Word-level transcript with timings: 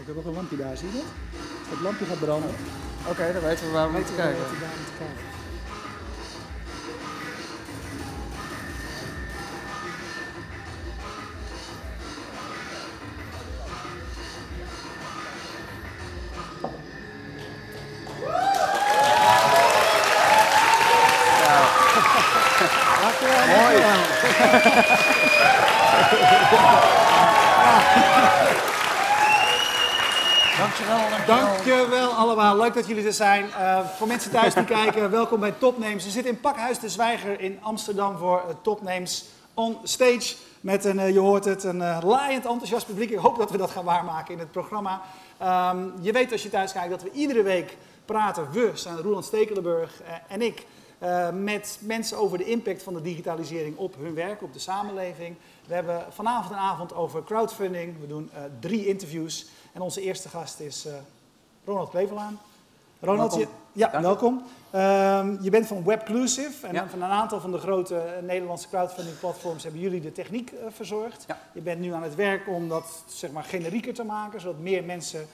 Ik 0.00 0.06
heb 0.06 0.16
ook 0.16 0.24
een 0.24 0.32
lampje 0.32 0.56
daar, 0.56 0.76
zie 0.76 0.88
je 0.88 0.94
dat? 0.94 1.02
Als 1.70 1.70
dat 1.70 1.80
lampje 1.80 2.04
gaat 2.04 2.20
branden, 2.20 2.50
Oké, 3.08 3.32
dan 3.32 3.42
weten 3.42 3.66
we 3.66 3.72
waar 3.72 3.86
we 3.86 3.92
moeten 3.92 4.14
kijken. 4.14 4.42
Dankjewel, 31.08 32.10
allemaal, 32.10 32.56
leuk 32.56 32.74
dat 32.74 32.86
jullie 32.86 33.06
er 33.06 33.12
zijn. 33.12 33.52
Eh, 33.52 33.88
voor 33.88 34.06
mensen 34.06 34.30
thuis 34.30 34.54
die 34.54 34.64
kijken, 34.80 35.10
welkom 35.10 35.40
bij 35.40 35.52
Topnames. 35.52 36.04
We 36.04 36.10
zitten 36.10 36.32
in 36.32 36.40
Pakhuis 36.40 36.78
de 36.78 36.88
Zwijger 36.88 37.40
in 37.40 37.58
Amsterdam 37.62 38.16
voor 38.16 38.42
uh, 38.48 38.54
Topnames 38.62 39.24
on 39.54 39.76
Stage. 39.82 40.34
Met 40.60 40.84
een, 40.84 40.98
eh, 40.98 41.12
je 41.12 41.18
hoort 41.18 41.44
het, 41.44 41.64
een 41.64 42.04
laaiend 42.04 42.46
enthousiast 42.46 42.86
publiek. 42.86 43.10
Ik 43.10 43.18
hoop 43.18 43.38
dat 43.38 43.50
we 43.50 43.56
dat 43.56 43.70
gaan 43.70 43.84
waarmaken 43.84 44.34
in 44.34 44.38
het 44.38 44.50
programma. 44.50 45.02
Ehm, 45.38 45.78
je 46.00 46.12
weet 46.12 46.32
als 46.32 46.42
je 46.42 46.50
thuis 46.50 46.72
kijkt 46.72 46.90
dat 46.90 47.02
we 47.02 47.10
iedere 47.12 47.42
week 47.42 47.76
praten. 48.04 48.50
We 48.52 48.70
zijn 48.74 48.96
Roland 48.96 49.24
Stekelenburg 49.24 50.02
en 50.28 50.42
ik. 50.42 50.66
met 51.32 51.78
mensen 51.80 52.18
over 52.18 52.38
de 52.38 52.44
impact 52.44 52.82
van 52.82 52.94
de 52.94 53.02
digitalisering 53.02 53.76
op 53.76 53.94
hun 54.00 54.14
werk, 54.14 54.42
op 54.42 54.52
de 54.52 54.58
samenleving. 54.58 55.36
We 55.66 55.74
hebben 55.74 56.04
vanavond 56.10 56.50
een 56.50 56.58
avond 56.58 56.94
over 56.94 57.24
crowdfunding. 57.24 58.00
We 58.00 58.06
doen 58.06 58.30
drie 58.60 58.86
interviews. 58.86 59.46
En 59.78 59.84
onze 59.84 60.00
eerste 60.00 60.28
gast 60.28 60.60
is 60.60 60.86
eh, 60.86 60.92
Ronald 61.64 61.90
Klevelaan. 61.90 62.38
Ronald, 63.00 63.34
Welkom. 63.34 63.54
je, 63.72 63.80
ja, 63.80 63.88
Dank 63.88 64.04
welkom. 64.04 64.42
Ehm, 64.70 65.36
je 65.42 65.50
bent 65.50 65.66
van 65.66 65.84
Webclusive 65.84 66.66
en 66.66 66.74
Ja. 66.74 66.88
van 66.88 67.02
een 67.02 67.10
aantal 67.10 67.40
van 67.40 67.52
de 67.52 67.58
grote 67.58 67.96
eh, 67.98 68.22
Nederlandse 68.22 68.68
crowdfunding 68.68 69.18
platforms 69.18 69.62
hebben 69.62 69.80
jullie 69.80 70.00
de 70.00 70.12
techniek 70.12 70.50
eh, 70.50 70.66
verzorgd. 70.70 71.24
Ja. 71.26 71.38
Je 71.52 71.60
bent 71.60 71.80
nu 71.80 71.92
aan 71.92 72.02
het 72.02 72.14
werk 72.14 72.48
om 72.48 72.68
dat 72.68 72.84
zeg 73.06 73.30
maar, 73.30 73.44
generieker 73.44 73.94
te 73.94 74.04
maken, 74.04 74.40
zodat 74.40 74.58
meer 74.58 74.84
mensen 74.84 75.26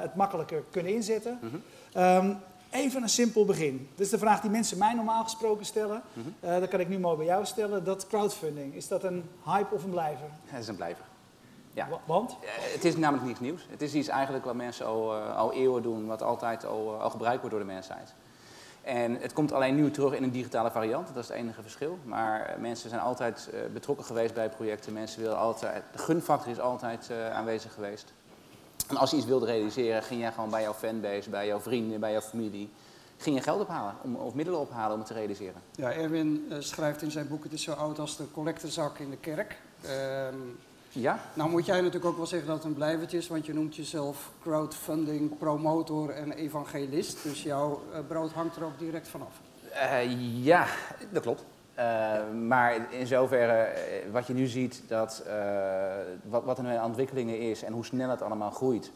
het 0.00 0.14
makkelijker 0.14 0.62
kunnen 0.70 0.94
inzetten. 0.94 1.38
Mhm. 1.42 1.56
Ehm, 1.92 2.32
even 2.70 3.02
een 3.02 3.08
simpel 3.08 3.44
begin. 3.44 3.88
Dit 3.94 4.06
is 4.06 4.12
de 4.12 4.18
vraag 4.18 4.40
die 4.40 4.50
mensen 4.50 4.78
mij 4.78 4.94
normaal 4.94 5.22
gesproken 5.22 5.66
stellen. 5.66 6.02
Eh, 6.40 6.58
dat 6.58 6.68
kan 6.68 6.80
ik 6.80 6.88
nu 6.88 6.98
mooi 6.98 7.16
bij 7.16 7.26
jou 7.26 7.44
stellen. 7.46 7.84
Dat 7.84 8.06
crowdfunding, 8.06 8.74
is 8.74 8.88
dat 8.88 9.04
een 9.04 9.24
hype 9.44 9.74
of 9.74 9.84
een 9.84 9.90
blijver? 9.90 10.26
Het 10.44 10.60
is 10.60 10.68
een 10.68 10.76
blijver. 10.76 11.04
Ja. 11.72 11.88
Wa- 11.88 12.00
Want? 12.04 12.30
Eh, 12.30 12.48
Het 12.72 12.84
is 12.84 12.96
namelijk 12.96 13.26
niets 13.26 13.40
nieuws. 13.40 13.66
Het 13.70 13.82
is 13.82 13.94
iets 13.94 14.08
eigenlijk 14.08 14.44
wat 14.44 14.54
mensen 14.54 14.86
al, 14.86 15.14
eh, 15.14 15.36
al 15.36 15.52
eeuwen 15.52 15.82
doen, 15.82 16.06
wat 16.06 16.22
altijd 16.22 16.64
al, 16.66 16.94
eh, 16.94 17.02
al 17.02 17.10
gebruikt 17.10 17.40
wordt 17.40 17.56
door 17.56 17.64
de 17.66 17.72
mensheid. 17.72 18.14
En 18.82 19.14
het 19.20 19.32
komt 19.32 19.52
alleen 19.52 19.74
nu 19.74 19.90
terug 19.90 20.12
in 20.14 20.22
een 20.22 20.30
digitale 20.30 20.70
variant, 20.70 21.06
dat 21.06 21.22
is 21.22 21.28
het 21.28 21.36
enige 21.38 21.62
verschil. 21.62 21.98
Maar 22.04 22.56
mensen 22.58 22.88
zijn 22.88 23.00
altijd 23.00 23.48
eh, 23.52 23.60
betrokken 23.72 24.04
geweest 24.06 24.34
bij 24.34 24.48
projecten. 24.48 24.92
Mensen 24.92 25.20
willen 25.22 25.36
altijd, 25.38 25.82
de 25.92 25.98
gunfactor 25.98 26.50
is 26.52 26.60
altijd 26.60 27.10
eh, 27.10 27.30
aanwezig 27.30 27.72
geweest. 27.74 28.12
En 28.88 28.96
als 28.96 29.10
je 29.10 29.16
iets 29.16 29.26
wilde 29.26 29.46
realiseren, 29.46 30.02
ging 30.02 30.20
jij 30.20 30.32
gewoon 30.32 30.50
bij 30.50 30.62
jouw 30.62 30.72
fanbase, 30.74 31.30
bij 31.30 31.46
jouw 31.46 31.60
vrienden, 31.60 32.00
bij 32.00 32.12
jouw 32.12 32.20
familie, 32.20 32.70
ging 33.16 33.36
je 33.36 33.42
geld 33.42 33.60
ophalen 33.60 33.94
om, 34.02 34.14
of 34.16 34.34
middelen 34.34 34.60
ophalen 34.60 34.92
om 34.92 34.98
het 34.98 35.06
te 35.08 35.14
realiseren. 35.14 35.62
Ja, 35.74 35.92
Erwin 35.92 36.46
eh, 36.50 36.56
schrijft 36.60 37.02
in 37.02 37.10
zijn 37.10 37.28
boek, 37.28 37.42
het 37.44 37.52
is 37.52 37.62
zo 37.62 37.72
oud 37.72 37.98
als 37.98 38.16
de 38.16 38.30
collectezak 38.32 38.98
in 38.98 39.10
de 39.10 39.16
kerk. 39.16 39.60
Ehm, 39.82 40.34
Ja, 40.94 41.18
nou 41.34 41.50
moet 41.50 41.66
jij 41.66 41.76
natuurlijk 41.76 42.04
ook 42.04 42.16
wel 42.16 42.26
zeggen 42.26 42.48
dat 42.48 42.56
het 42.56 42.66
een 42.66 42.74
blijvertje 42.74 43.16
is, 43.16 43.28
want 43.28 43.46
je 43.46 43.54
noemt 43.54 43.76
jezelf 43.76 44.30
crowdfunding 44.42 45.38
promotor 45.38 46.10
en 46.10 46.32
evangelist. 46.32 47.22
Dus 47.22 47.42
jouw 47.42 47.82
eh, 47.92 47.98
brood 48.08 48.32
hangt 48.32 48.56
er 48.56 48.64
ook 48.64 48.78
direct 48.78 49.08
vanaf. 49.08 49.40
Eh, 49.72 50.44
ja, 50.44 50.66
dat 51.10 51.22
klopt. 51.22 51.44
Eh, 51.74 51.84
maar 52.46 52.94
in 52.94 53.06
zoverre, 53.06 53.68
wat 54.10 54.26
je 54.26 54.34
nu 54.34 54.46
ziet, 54.46 54.82
dat, 54.88 55.24
wat, 56.24 56.44
wat 56.44 56.58
er 56.58 56.64
nu 56.64 56.70
aan 56.70 56.84
ontwikkelingen 56.84 57.38
is 57.38 57.62
en 57.62 57.72
hoe 57.72 57.84
snel 57.84 58.10
het 58.10 58.22
allemaal 58.22 58.50
groeit. 58.50 58.90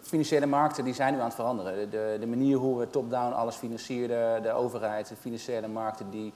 Financiële 0.00 0.46
markten 0.46 0.84
die 0.84 0.94
zijn 0.94 1.14
nu 1.14 1.18
aan 1.18 1.26
het 1.26 1.34
veranderen. 1.34 1.90
De, 1.90 2.16
de 2.20 2.26
manier 2.26 2.56
hoe 2.56 2.78
we 2.78 2.90
top-down 2.90 3.32
alles 3.32 3.56
financierden, 3.56 4.42
de 4.42 4.52
overheid, 4.52 5.08
de 5.08 5.16
financiële 5.16 5.68
markten 5.68 6.10
die, 6.10 6.32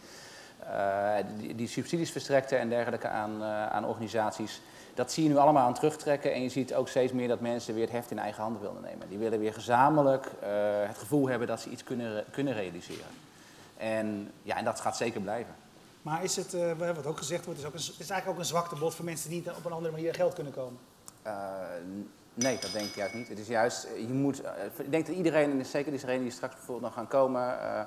die, 1.38 1.54
die 1.54 1.68
subsidies 1.68 2.10
verstrekten 2.10 2.58
en 2.58 2.68
dergelijke 2.68 3.08
aan, 3.08 3.42
eh, 3.42 3.66
aan 3.66 3.86
organisaties. 3.86 4.60
Dat 4.94 5.12
zie 5.12 5.22
je 5.22 5.28
nu 5.28 5.36
allemaal 5.36 5.66
aan 5.66 5.74
terugtrekken 5.74 6.32
en 6.32 6.42
je 6.42 6.48
ziet 6.48 6.74
ook 6.74 6.88
steeds 6.88 7.12
meer 7.12 7.28
dat 7.28 7.40
mensen 7.40 7.74
weer 7.74 7.82
het 7.84 7.92
heft 7.92 8.10
in 8.10 8.18
eigen 8.18 8.42
handen 8.42 8.62
willen 8.62 8.82
nemen. 8.82 9.08
Die 9.08 9.18
willen 9.18 9.38
weer 9.38 9.52
gezamenlijk 9.52 10.26
eh, 10.26 10.48
het 10.86 10.98
gevoel 10.98 11.28
hebben 11.28 11.48
dat 11.48 11.60
ze 11.60 11.70
iets 11.70 11.84
kunnen, 11.84 12.24
kunnen 12.30 12.54
realiseren. 12.54 13.06
En, 13.76 14.30
ja, 14.42 14.56
en 14.56 14.64
dat 14.64 14.80
gaat 14.80 14.96
zeker 14.96 15.20
blijven. 15.20 15.54
Maar 16.02 16.24
is 16.24 16.36
het, 16.36 16.54
eh, 16.54 16.94
wat 16.94 17.06
ook 17.06 17.18
gezegd 17.18 17.44
wordt, 17.44 17.60
is, 17.60 17.66
ook 17.66 17.74
een, 17.74 17.78
is 17.78 17.98
eigenlijk 17.98 18.28
ook 18.28 18.38
een 18.38 18.44
zwaktebod 18.44 18.94
voor 18.94 19.04
mensen 19.04 19.30
die 19.30 19.38
niet 19.38 19.50
op 19.50 19.64
een 19.64 19.72
andere 19.72 19.92
manier 19.92 20.14
geld 20.14 20.34
kunnen 20.34 20.52
komen? 20.52 20.78
Eh, 21.22 21.32
nee, 22.34 22.58
dat 22.60 22.72
denk 22.72 22.86
ik 22.86 22.94
juist 22.94 23.14
niet. 23.14 23.28
Het 23.28 23.38
is 23.38 23.46
juist, 23.46 23.84
eh, 23.84 24.00
je 24.00 24.12
moet, 24.12 24.40
eh, 24.40 24.52
ik 24.78 24.90
denk 24.90 25.06
dat 25.06 25.16
iedereen, 25.16 25.58
en 25.58 25.66
zeker 25.66 25.90
diegenen 25.90 26.22
die 26.22 26.30
straks 26.30 26.54
bijvoorbeeld 26.54 26.86
nog 26.86 26.94
gaan 26.94 27.08
komen, 27.08 27.60
eh, 27.60 27.80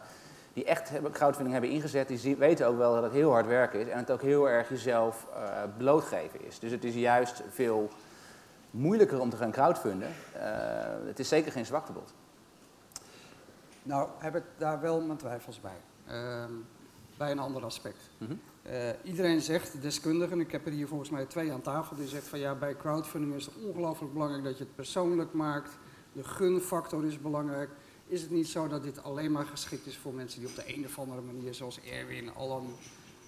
die 0.54 0.66
echt 0.66 0.92
crowdfunding 1.12 1.52
hebben 1.52 1.70
ingezet, 1.70 2.08
die 2.08 2.36
weten 2.36 2.68
ook 2.68 2.78
wel 2.78 2.94
dat 2.94 3.04
het 3.04 3.12
heel 3.12 3.32
hard 3.32 3.46
werken 3.46 3.80
is 3.80 3.88
en 3.88 3.98
het 3.98 4.12
ook 4.12 4.22
heel 4.22 4.50
erg 4.50 4.70
jezelf 4.70 5.28
eh, 5.34 5.64
blootgeven 5.78 6.46
is. 6.46 6.60
Dus 6.60 6.72
het 6.72 6.84
is 6.84 6.96
juist 6.96 7.44
veel 7.50 7.90
moeilijker 8.72 9.20
om 9.20 9.30
te 9.30 9.38
gaan 9.38 9.52
crowdfunden. 9.52 10.10
Eh, 10.34 10.42
het 11.06 11.20
is 11.20 11.28
zeker 11.28 11.52
geen 11.52 11.66
zwaktebod. 11.66 12.14
Nou 13.84 14.10
heb 14.18 14.36
ik 14.36 14.44
daar 14.58 14.82
wel 14.82 15.02
mijn 15.02 15.18
twijfels 15.18 15.62
bij. 15.62 15.78
Ehm, 16.08 16.52
bij 17.18 17.32
een 17.32 17.40
ander 17.40 17.66
aspect. 17.66 18.10
Mhm. 18.18 18.34
Eh, 18.64 18.90
iedereen 19.04 19.42
zegt, 19.42 19.72
de 19.72 19.80
deskundigen, 19.80 20.40
ik 20.40 20.52
heb 20.52 20.66
er 20.66 20.72
hier 20.72 20.88
volgens 20.88 21.10
mij 21.10 21.26
twee 21.26 21.52
aan 21.52 21.62
tafel, 21.62 21.96
die 21.96 22.08
zegt 22.08 22.28
van 22.28 22.40
ja, 22.40 22.56
bij 22.56 22.76
crowdfunding 22.76 23.36
is 23.36 23.46
het 23.46 23.56
ongelooflijk 23.56 24.14
belangrijk 24.14 24.44
dat 24.44 24.58
je 24.58 24.64
het 24.64 24.76
persoonlijk 24.76 25.34
maakt. 25.34 25.78
De 26.14 26.24
gunfactor 26.24 27.06
is 27.06 27.22
belangrijk. 27.22 27.70
Is 28.10 28.22
het 28.22 28.30
niet 28.30 28.48
zo 28.48 28.68
dat 28.68 28.84
dit 28.84 29.04
alleen 29.04 29.32
maar 29.32 29.46
geschikt 29.46 29.86
is 29.86 29.98
voor 29.98 30.14
mensen 30.14 30.40
die 30.40 30.50
op 30.50 30.56
de 30.56 30.76
een 30.76 30.86
of 30.86 31.00
andere 31.00 31.22
manier, 31.22 31.54
zoals 31.54 31.80
Erwin, 31.82 32.34
al 32.34 32.58
een 32.58 32.76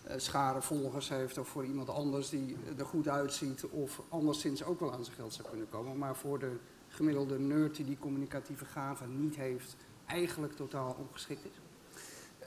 eh, 0.04 0.20
schare 0.20 0.62
volgers 0.62 1.10
heeft, 1.10 1.38
of 1.38 1.48
voor 1.48 1.66
iemand 1.66 1.90
anders 1.90 2.30
die 2.30 2.58
er 2.78 2.86
goed 2.86 3.08
uitziet, 3.08 3.66
of 3.66 4.02
anderszins 4.10 4.64
ook 4.64 4.80
wel 4.80 4.94
aan 4.94 5.04
zijn 5.04 5.16
geld 5.16 5.34
zou 5.34 5.48
kunnen 5.48 5.70
komen, 5.70 5.98
maar 5.98 6.16
voor 6.16 6.40
de 6.40 6.52
gemiddelde 6.88 7.40
nerd 7.40 7.76
die 7.76 7.86
die 7.86 7.98
communicatieve 8.00 8.66
gaven 8.66 9.22
niet 9.22 9.36
heeft, 9.36 9.76
eigenlijk 10.06 10.56
totaal 10.56 10.96
ongeschikt 11.00 11.46
is? 11.46 11.62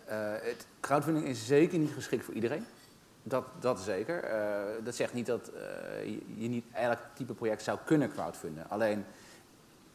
Eh, 0.07 0.33
het, 0.33 0.67
crowdfunding 0.81 1.27
is 1.27 1.47
zeker 1.47 1.79
niet 1.79 1.93
geschikt 1.93 2.25
voor 2.25 2.35
iedereen. 2.35 2.65
Dat, 3.23 3.45
dat 3.61 3.81
zeker. 3.81 4.25
Eh, 4.25 4.85
dat 4.85 4.95
zegt 4.95 5.15
niet 5.15 5.27
dat 5.27 5.51
je, 6.05 6.21
je 6.37 6.49
niet 6.49 6.65
elk 6.73 6.99
type 7.15 7.35
project 7.35 7.63
zou 7.63 7.79
kunnen 7.85 8.11
crowdfunden. 8.11 8.71
Alleen, 8.71 9.05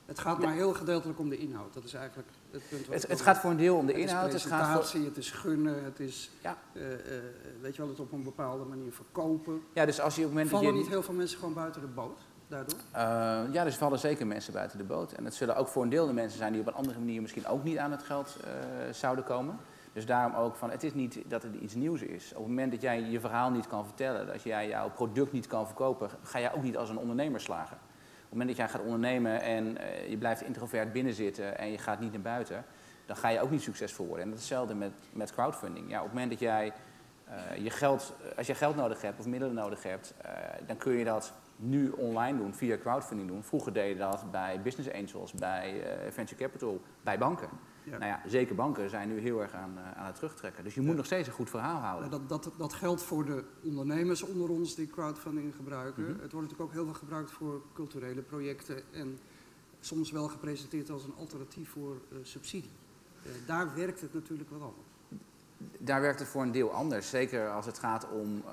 Het 0.09 0.20
gaat 0.20 0.40
maar 0.40 0.53
heel 0.53 0.74
gedeeltelijk 0.74 1.20
om 1.20 1.30
de 1.30 1.38
inhoud. 1.38 1.74
Dat 1.74 1.84
is 1.84 1.94
eigenlijk 1.94 2.30
het 2.52 2.62
punt. 2.70 2.88
wat 2.88 2.96
het, 2.96 3.08
het 3.08 3.22
gaat 3.22 3.38
voor 3.38 3.52
een 3.52 3.58
deel 3.58 3.75
om 3.75 3.86
de 3.86 3.92
Het 3.92 4.02
is 4.02 4.09
inhoud. 4.09 4.31
Het 4.31 4.42
gaat 4.42 4.92
voor, 4.92 5.02
het 5.02 5.18
is 5.18 5.31
gunnen, 5.31 5.84
het 5.84 6.00
is 6.00 6.31
Ja. 6.42 6.58
eh, 6.74 6.94
eh, 6.94 7.00
weet 7.62 7.75
je 7.75 7.81
wel, 7.81 7.92
het 7.92 8.00
op 8.00 8.12
een 8.12 8.24
bepaalde 8.24 8.64
manier 8.66 8.92
verkopen. 8.92 9.62
ja, 9.74 9.86
dus 9.86 10.00
als 10.00 10.16
je 10.16 10.22
op 10.22 10.28
het 10.28 10.34
moment 10.34 10.52
dat 10.52 10.59
Vallen 10.59 10.75
je... 10.75 10.81
niet 10.81 10.92
heel 10.92 11.03
veel 11.03 11.14
mensen 11.14 11.40
gewoon 11.40 11.53
buiten 11.53 11.81
de 11.81 11.88
boot 11.88 12.20
daardoor? 12.47 12.80
Eh, 12.92 13.53
ja, 13.53 13.64
dus 13.64 13.75
vallen 13.75 14.00
zeker 14.00 14.28
mensen 14.28 14.53
buiten 14.53 14.78
de 14.78 14.84
boot. 14.84 15.12
En 15.12 15.25
het 15.25 15.34
zullen 15.34 15.56
ook 15.56 15.68
voor 15.68 15.84
een 15.84 15.90
deel 15.90 16.08
de 16.08 16.14
mensen 16.14 16.38
zijn 16.38 16.52
die 16.52 16.62
op 16.62 16.68
een 16.68 16.74
andere 16.74 17.00
manier 17.00 17.22
misschien 17.22 17.47
ook 17.47 17.64
niet 17.64 17.78
aan 17.78 17.91
het 17.91 18.03
geld 18.03 18.38
zouden 18.91 19.24
komen. 19.24 19.58
Dus 19.94 20.06
daarom 20.06 20.36
ook 20.36 20.56
van, 20.56 20.72
het 20.72 20.84
is 20.84 20.94
niet 20.94 21.20
dat 21.28 21.44
het 21.44 21.56
iets 21.56 21.76
nieuws 21.76 22.02
is. 22.02 22.30
Op 22.30 22.38
het 22.38 22.47
moment 22.47 22.72
dat 22.72 22.81
jij 22.81 23.02
je 23.02 23.20
verhaal 23.20 23.50
niet 23.50 23.68
kan 23.68 23.86
vertellen, 23.86 24.28
dat 24.28 24.41
jij 24.41 24.68
jouw 24.68 24.90
product 24.90 25.31
niet 25.31 25.47
kan 25.47 25.66
verkopen, 25.66 26.09
ga 26.24 26.40
jij 26.40 26.53
ook 26.53 26.64
niet 26.64 26.78
als 26.78 26.90
een 26.90 26.97
ondernemer 26.97 27.41
slagen. 27.41 27.78
Op 28.29 28.35
het 28.35 28.44
moment 28.44 28.57
dat 28.57 28.67
jij 28.67 28.79
gaat 28.79 28.85
ondernemen 28.88 29.41
en 29.41 29.78
eh, 29.78 30.09
je 30.09 30.17
blijft 30.17 30.41
introvert 30.41 30.91
binnenzitten 30.91 31.58
en 31.58 31.72
je 31.72 31.78
gaat 31.78 31.99
niet 31.99 32.11
naar 32.11 32.22
buiten, 32.22 32.66
dan 33.05 33.16
ga 33.16 33.29
je 33.29 33.41
ook 33.41 33.52
niet 33.52 33.61
succesvol 33.61 34.05
worden. 34.05 34.23
En 34.23 34.29
dat 34.29 34.40
is 34.40 34.46
hetzelfde 34.49 34.76
met, 34.76 34.91
met 35.14 35.31
crowdfunding. 35.31 35.90
Ja, 35.90 35.97
op 35.97 36.03
het 36.03 36.14
moment 36.14 36.31
dat 36.31 36.40
jij 36.40 36.73
eh, 37.26 37.64
je 37.64 37.70
geld, 37.70 38.14
als 38.37 38.47
je 38.47 38.55
geld 38.55 38.76
nodig 38.76 39.02
hebt 39.02 39.20
of 39.20 39.26
middelen 39.26 39.55
nodig 39.55 39.84
hebt, 39.84 40.14
eh, 40.22 40.31
dan 40.67 40.78
kun 40.78 40.93
je 40.93 41.03
dat 41.03 41.34
nu 41.55 41.90
online 41.90 42.37
doen, 42.37 42.53
via 42.53 42.78
crowdfunding 42.78 43.29
doen. 43.29 43.43
Vroeger 43.43 43.73
deed 43.73 43.90
je 43.90 43.97
dat 43.97 44.32
bij 44.32 44.61
business 44.61 44.91
angels, 44.91 45.34
bij 45.34 45.84
venture 46.09 46.41
capital, 46.41 46.82
bij 47.02 47.17
banken. 47.17 47.49
Ja. 47.90 47.97
Nou 47.97 48.12
ja, 48.12 48.22
zeker 48.26 48.56
banken 48.56 48.90
zijn 48.90 49.09
nu 49.09 49.20
heel 49.20 49.41
erg 49.41 49.53
aan, 49.53 49.78
eh, 49.78 49.97
aan 49.97 50.06
het 50.06 50.16
terugtrekken. 50.16 50.64
Dus 50.64 50.76
je 50.76 50.82
moet 50.82 50.96
nog 50.96 51.06
steeds 51.06 51.28
een 51.28 51.34
goed 51.34 51.50
verhaal 51.50 51.80
houden. 51.80 52.09
Nou, 52.09 52.22
dat, 52.28 52.44
dat, 52.44 52.53
dat 52.58 52.74
geldt 52.74 53.03
voor 53.03 53.26
de 53.26 53.44
ondernemers 53.64 54.22
onder 54.22 54.50
ons 54.50 54.76
die 54.76 54.88
crowdfunding 54.88 55.56
gebruiken. 55.56 56.03
Mhm. 56.03 56.12
Het 56.12 56.32
wordt 56.32 56.47
natuurlijk 56.47 56.62
ook 56.62 56.72
heel 56.72 56.86
veel 56.86 56.94
gebruikt 56.94 57.32
voor 57.32 57.62
culturele 57.74 58.22
projecten 58.22 58.84
en 58.91 59.20
soms 59.80 60.12
wel 60.12 60.28
gepresenteerd 60.28 60.90
als 60.90 61.03
een 61.03 61.16
alternatief 61.18 61.70
voor 61.70 62.02
eh, 62.12 62.18
subsidie. 62.22 62.72
Eh, 63.24 63.32
daar 63.46 63.76
werkt 63.76 64.02
het 64.02 64.14
natuurlijk 64.14 64.50
wel 64.50 64.62
anders. 64.62 64.88
daar 65.78 66.02
werkt 66.02 66.20
het 66.20 66.28
voor 66.28 66.42
een 66.42 66.52
deel 66.52 66.72
anders. 66.72 67.09
Zeker 67.09 67.50
als 67.50 67.66
het 67.66 67.80
gaat 67.80 68.08
om, 68.12 68.44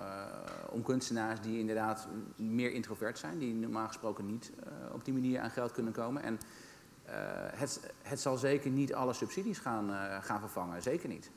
om 0.71 0.83
kunstenaars 0.83 1.41
die 1.41 1.59
inderdaad 1.59 2.09
meer 2.37 2.73
introvert 2.73 3.19
zijn, 3.19 3.39
die 3.39 3.55
normaal 3.55 3.87
gesproken 3.87 4.27
niet 4.27 4.53
op 4.93 5.05
die 5.05 5.15
manier 5.15 5.41
aan 5.41 5.51
geld 5.51 5.73
kunnen 5.73 5.93
komen. 5.93 6.23
En 6.23 6.39
het, 7.55 7.81
het, 8.03 8.21
zal 8.21 8.37
zeker 8.37 8.71
niet 8.71 8.95
alle 8.95 9.13
subsidies 9.13 9.59
gaan, 9.59 9.91
gaan 10.23 10.41
vervangen, 10.41 10.83
zeker 10.83 11.09
niet. 11.09 11.31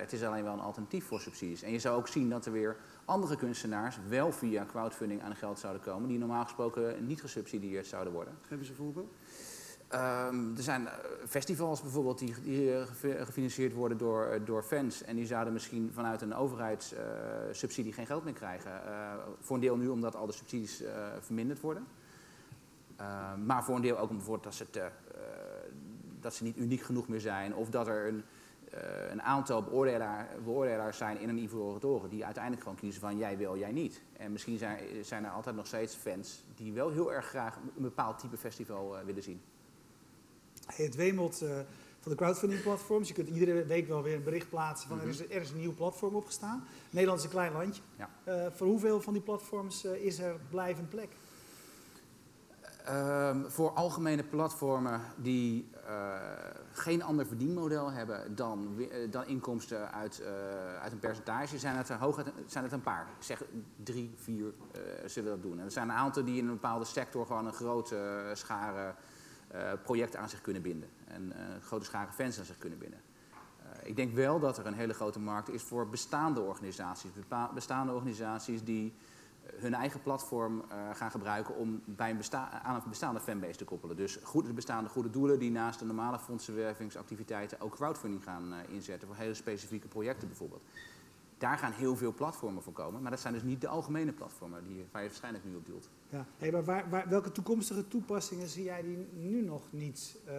het 0.00 0.12
is 0.12 0.22
alleen 0.22 0.44
wel 0.44 0.52
een 0.52 0.60
alternatief 0.60 1.06
voor 1.06 1.20
subsidies. 1.20 1.62
En 1.62 1.72
je 1.72 1.78
zou 1.78 1.96
ook 1.96 2.08
zien 2.08 2.30
dat 2.30 2.46
er 2.46 2.52
weer 2.52 2.76
andere 3.04 3.36
kunstenaars 3.36 3.98
wel 4.08 4.32
via 4.32 4.64
crowdfunding 4.64 5.22
aan 5.22 5.36
geld 5.36 5.58
zouden 5.58 5.82
komen, 5.82 6.08
die 6.08 6.18
normaal 6.18 6.44
gesproken 6.44 7.06
niet 7.06 7.20
gesubsidieerd 7.20 7.86
zouden 7.86 8.12
worden. 8.12 8.34
Geef 8.48 8.58
eens 8.58 8.68
een 8.68 8.74
voorbeeld. 8.74 9.12
Um, 9.94 10.56
er 10.56 10.62
zijn 10.62 10.88
eh, 10.88 10.94
festivals 11.28 11.82
bijvoorbeeld 11.82 12.18
die, 12.18 12.34
die 12.42 12.74
eh, 12.74 12.82
gefinancierd 13.24 13.72
worden 13.72 13.98
door, 13.98 14.24
eh, 14.24 14.40
door 14.44 14.62
fans. 14.62 15.02
En 15.02 15.16
die 15.16 15.26
zouden 15.26 15.52
misschien 15.52 15.90
vanuit 15.92 16.22
een 16.22 16.34
overheidssubsidie 16.34 17.90
uh, 17.90 17.96
geen 17.96 18.06
geld 18.06 18.24
meer 18.24 18.32
krijgen. 18.32 18.70
Uh, 18.70 19.12
voor 19.40 19.56
een 19.56 19.62
deel 19.62 19.76
nu 19.76 19.88
omdat 19.88 20.16
al 20.16 20.26
de 20.26 20.32
subsidies 20.32 20.82
verminderd 21.20 21.60
worden. 21.60 21.86
Ehm, 22.96 23.46
maar 23.46 23.64
voor 23.64 23.74
een 23.74 23.82
deel 23.82 23.98
ook 23.98 24.10
omdat 24.10 24.42
dat 24.42 24.54
ze, 24.54 24.70
te, 24.70 24.90
dat 26.20 26.34
ze 26.34 26.44
niet 26.44 26.56
uniek 26.56 26.82
genoeg 26.82 27.08
meer 27.08 27.20
zijn. 27.20 27.54
Of 27.54 27.70
dat 27.70 27.86
er 27.86 28.06
een, 28.06 28.22
een 29.10 29.22
aantal 29.22 29.62
beoordelaar, 29.62 30.28
beoordelaars 30.44 30.96
zijn 30.96 31.20
in 31.20 31.28
een 31.28 31.38
ivoren 31.38 31.80
toren. 31.80 32.10
Die 32.10 32.24
uiteindelijk 32.24 32.62
gewoon 32.62 32.78
kiezen 32.78 33.00
van 33.00 33.18
jij 33.18 33.36
wil, 33.36 33.58
jij 33.58 33.72
niet. 33.72 34.02
En 34.16 34.32
misschien 34.32 34.58
zijn, 34.58 35.04
zijn 35.04 35.24
er 35.24 35.30
altijd 35.30 35.56
nog 35.56 35.66
steeds 35.66 35.94
fans 35.94 36.44
die 36.54 36.72
wel 36.72 36.90
heel 36.90 37.12
erg 37.12 37.26
graag 37.26 37.56
een 37.56 37.82
bepaald 37.82 38.18
type 38.18 38.36
festival 38.36 38.96
willen 39.04 39.22
zien. 39.22 39.40
Het 40.66 40.94
wemelt 40.94 41.42
uh, 41.42 41.50
van 42.00 42.10
de 42.12 42.16
crowdfunding 42.16 42.62
platforms. 42.62 43.08
Je 43.08 43.14
kunt 43.14 43.28
iedere 43.28 43.64
week 43.64 43.88
wel 43.88 44.02
weer 44.02 44.14
een 44.14 44.22
bericht 44.22 44.48
plaatsen 44.48 44.88
van 44.88 45.00
er, 45.00 45.08
is, 45.08 45.20
er 45.20 45.40
is 45.40 45.50
een 45.50 45.58
nieuw 45.58 45.74
platform 45.74 46.14
opgestaan. 46.14 46.64
Nederland 46.90 47.18
is 47.18 47.24
een 47.24 47.30
klein 47.30 47.52
landje. 47.52 47.82
Ja. 47.96 48.10
Voor 48.52 48.66
hoeveel 48.66 49.00
van 49.00 49.12
die 49.12 49.22
platforms 49.22 49.84
is 49.84 50.18
er 50.18 50.36
blijvend 50.50 50.88
plek? 50.88 51.08
Um, 52.90 53.50
voor 53.50 53.70
algemene 53.70 54.22
platformen 54.24 55.00
die 55.16 55.70
geen 56.72 57.02
ander 57.02 57.26
verdienmodel 57.26 57.90
hebben 57.90 58.34
dan, 58.34 58.76
dan 59.10 59.26
inkomsten 59.26 59.92
uit, 59.92 60.22
uit 60.80 60.92
een 60.92 60.98
percentage, 60.98 61.58
zijn 61.58 61.76
het, 61.76 61.88
hooguit, 61.88 62.32
zijn 62.46 62.64
het 62.64 62.72
een 62.72 62.82
paar. 62.82 63.06
Ik 63.18 63.24
zeg 63.24 63.42
drie, 63.82 64.14
vier 64.16 64.52
zullen 65.06 65.30
dat 65.30 65.42
doen. 65.42 65.58
En 65.58 65.64
er 65.64 65.70
zijn 65.70 65.88
een 65.88 65.94
aantal 65.94 66.24
die 66.24 66.38
in 66.38 66.44
een 66.44 66.52
bepaalde 66.52 66.84
sector 66.84 67.26
gewoon 67.26 67.46
een 67.46 67.52
grote 67.52 68.30
schare 68.32 68.94
projecten 69.82 70.20
aan 70.20 70.28
zich 70.28 70.40
kunnen 70.40 70.62
binden. 70.62 70.88
En 71.04 71.22
uh, 71.22 71.62
grote 71.62 71.84
schare 71.84 72.12
fans 72.12 72.38
aan 72.38 72.44
zich 72.44 72.58
kunnen 72.58 72.78
binden. 72.78 73.00
Ik 73.82 73.96
denk 73.96 74.14
wel 74.14 74.38
dat 74.38 74.58
er 74.58 74.66
een 74.66 74.74
hele 74.74 74.94
grote 74.94 75.20
markt 75.20 75.48
is 75.48 75.62
voor 75.62 75.88
bestaande 75.88 76.40
organisaties. 76.40 77.10
Bestaande 77.54 77.92
organisaties 77.92 78.64
die 78.64 78.94
hun 79.56 79.74
eigen 79.74 80.02
platform 80.02 80.64
gaan 80.92 81.10
gebruiken 81.10 81.56
om 81.56 81.82
bij 81.84 82.10
een 82.10 82.36
aan 82.62 82.74
een 82.74 82.82
bestaande 82.88 83.20
fanbase 83.20 83.56
te 83.56 83.64
koppelen. 83.64 83.96
Dus 83.96 84.18
goede, 84.22 84.52
bestaande 84.52 84.88
goede 84.88 85.10
doelen 85.10 85.38
die 85.38 85.50
naast 85.50 85.78
de 85.78 85.84
normale 85.84 86.18
fondsenwervingsactiviteiten 86.18 87.60
ook 87.60 87.74
crowdfunding 87.74 88.24
gaan 88.24 88.54
inzetten 88.68 89.08
voor 89.08 89.16
hele 89.16 89.34
specifieke 89.34 89.88
projecten 89.88 90.28
bijvoorbeeld. 90.28 90.62
Daar 91.40 91.58
gaan 91.58 91.72
heel 91.72 91.96
veel 91.96 92.14
platformen 92.14 92.62
voor 92.62 92.72
komen, 92.72 93.02
maar 93.02 93.10
dat 93.10 93.20
zijn 93.20 93.32
dus 93.34 93.42
niet 93.42 93.60
de 93.60 93.68
algemene 93.68 94.12
platformen 94.12 94.64
die, 94.64 94.84
waar 94.92 95.02
je 95.02 95.08
waarschijnlijk 95.08 95.44
nu 95.44 95.56
op 95.56 95.66
doelt. 95.66 95.88
Ja. 96.08 96.26
Hey, 96.38 96.52
maar 96.52 96.64
waar, 96.64 96.90
waar, 96.90 97.08
welke 97.08 97.32
toekomstige 97.32 97.88
toepassingen 97.88 98.48
zie 98.48 98.64
jij 98.64 98.82
die 98.82 99.06
nu 99.12 99.42
nog 99.44 99.62
niet 99.70 100.16
uh, 100.28 100.32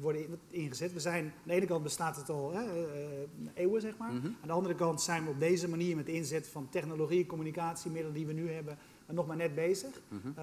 worden 0.00 0.38
ingezet? 0.48 0.92
We 0.92 1.00
zijn, 1.00 1.24
aan 1.24 1.32
de 1.44 1.52
ene 1.52 1.66
kant 1.66 1.82
bestaat 1.82 2.16
het 2.16 2.28
al 2.28 2.52
hè, 2.52 2.64
uh, 2.64 3.48
eeuwen, 3.54 3.80
zeg 3.80 3.96
maar. 3.96 4.10
Mm 4.10 4.20
-hmm. 4.20 4.36
Aan 4.40 4.48
de 4.48 4.52
andere 4.52 4.74
kant 4.74 5.00
zijn 5.00 5.24
we 5.24 5.30
op 5.30 5.40
deze 5.40 5.68
manier 5.68 5.96
met 5.96 6.06
de 6.06 6.12
inzet 6.12 6.48
van 6.48 6.68
technologie, 6.68 7.26
communicatiemiddelen 7.26 8.14
die 8.14 8.26
we 8.26 8.32
nu 8.32 8.50
hebben, 8.50 8.78
nog 9.06 9.26
maar 9.26 9.36
net 9.36 9.54
bezig. 9.54 10.00
Mm 10.08 10.20
-hmm. 10.22 10.34
uh, 10.38 10.42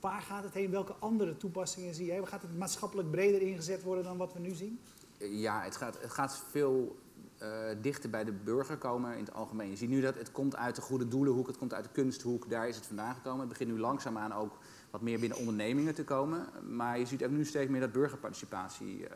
waar 0.00 0.22
gaat 0.22 0.44
het 0.44 0.54
heen? 0.54 0.70
Welke 0.70 0.94
andere 0.94 1.36
toepassingen 1.36 1.94
zie 1.94 2.06
jij? 2.06 2.26
Gaat 2.26 2.42
het 2.42 2.58
maatschappelijk 2.58 3.10
breder 3.10 3.40
ingezet 3.40 3.82
worden 3.82 4.04
dan 4.04 4.16
wat 4.16 4.32
we 4.32 4.40
nu 4.40 4.54
zien? 4.54 4.80
Ja, 5.18 5.62
het 5.62 5.76
gaat, 5.76 6.00
het 6.00 6.10
gaat 6.10 6.42
veel 6.50 6.96
uh, 7.42 7.48
dichter 7.80 8.10
bij 8.10 8.24
de 8.24 8.32
burger 8.32 8.76
komen 8.76 9.12
in 9.12 9.24
het 9.24 9.34
algemeen. 9.34 9.70
Je 9.70 9.76
ziet 9.76 9.88
nu 9.88 10.00
dat 10.00 10.14
het 10.14 10.32
komt 10.32 10.56
uit 10.56 10.74
de 10.74 10.80
goede 10.80 11.08
doelenhoek, 11.08 11.46
het 11.46 11.58
komt 11.58 11.74
uit 11.74 11.84
de 11.84 11.90
kunsthoek, 11.92 12.50
daar 12.50 12.68
is 12.68 12.76
het 12.76 12.86
vandaan 12.86 13.14
gekomen. 13.14 13.40
Het 13.40 13.48
begint 13.48 13.70
nu 13.70 13.78
langzaamaan 13.78 14.32
ook 14.32 14.58
wat 14.90 15.00
meer 15.00 15.20
binnen 15.20 15.38
ondernemingen 15.38 15.94
te 15.94 16.04
komen. 16.04 16.46
Maar 16.68 16.98
je 16.98 17.06
ziet 17.06 17.24
ook 17.24 17.30
nu 17.30 17.44
steeds 17.44 17.70
meer 17.70 17.80
dat 17.80 17.92
burgerparticipatie, 17.92 19.00
uh, 19.00 19.06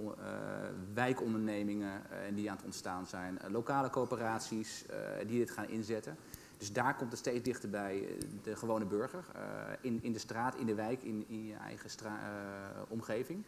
uh, 0.00 0.14
wijkondernemingen 0.94 2.02
die 2.34 2.50
aan 2.50 2.56
het 2.56 2.64
ontstaan 2.64 3.06
zijn, 3.06 3.38
lokale 3.48 3.90
coöperaties 3.90 4.84
die 5.26 5.38
dit 5.38 5.50
gaan 5.50 5.68
inzetten. 5.68 6.16
Dus 6.58 6.72
daar 6.72 6.96
komt 6.96 7.10
het 7.10 7.20
steeds 7.20 7.42
dichter 7.42 7.70
bij 7.70 8.08
de 8.42 8.56
gewone 8.56 8.84
burger, 8.84 9.24
in, 9.80 9.98
in 10.02 10.12
de 10.12 10.18
straat, 10.18 10.56
in 10.56 10.66
de 10.66 10.74
wijk, 10.74 11.02
in, 11.02 11.24
in 11.28 11.46
je 11.46 11.54
eigen 11.54 11.90
omgeving. 12.88 13.44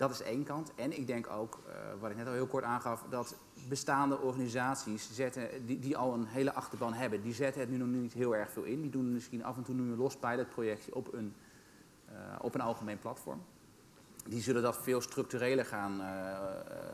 Dat 0.00 0.10
is 0.10 0.22
één 0.22 0.44
kant. 0.44 0.74
En 0.74 0.98
ik 0.98 1.06
denk 1.06 1.30
ook, 1.30 1.58
uh, 1.66 2.00
wat 2.00 2.10
ik 2.10 2.16
net 2.16 2.26
al 2.26 2.32
heel 2.32 2.46
kort 2.46 2.64
aangaf, 2.64 3.04
dat 3.10 3.36
bestaande 3.68 4.18
organisaties 4.18 5.10
zetten, 5.12 5.66
die, 5.66 5.78
die 5.78 5.96
al 5.96 6.14
een 6.14 6.26
hele 6.26 6.52
achterban 6.52 6.92
hebben, 6.92 7.22
die 7.22 7.34
zetten 7.34 7.60
het 7.60 7.70
nu 7.70 7.76
nog 7.76 7.88
niet 7.88 8.12
heel 8.12 8.36
erg 8.36 8.50
veel 8.50 8.62
in. 8.62 8.80
Die 8.80 8.90
doen 8.90 9.12
misschien 9.12 9.44
af 9.44 9.56
en 9.56 9.62
toe 9.62 9.74
nu 9.74 9.90
een 9.90 9.96
los 9.96 10.16
pilotprojectje 10.16 10.94
op 10.94 11.12
een, 11.12 11.34
uh, 12.12 12.16
op 12.40 12.54
een 12.54 12.60
algemeen 12.60 12.98
platform. 12.98 13.42
Die 14.28 14.42
zullen 14.42 14.62
dat 14.62 14.82
veel 14.82 15.00
structureler 15.00 15.64
gaan, 15.64 16.00
uh, 16.00 16.34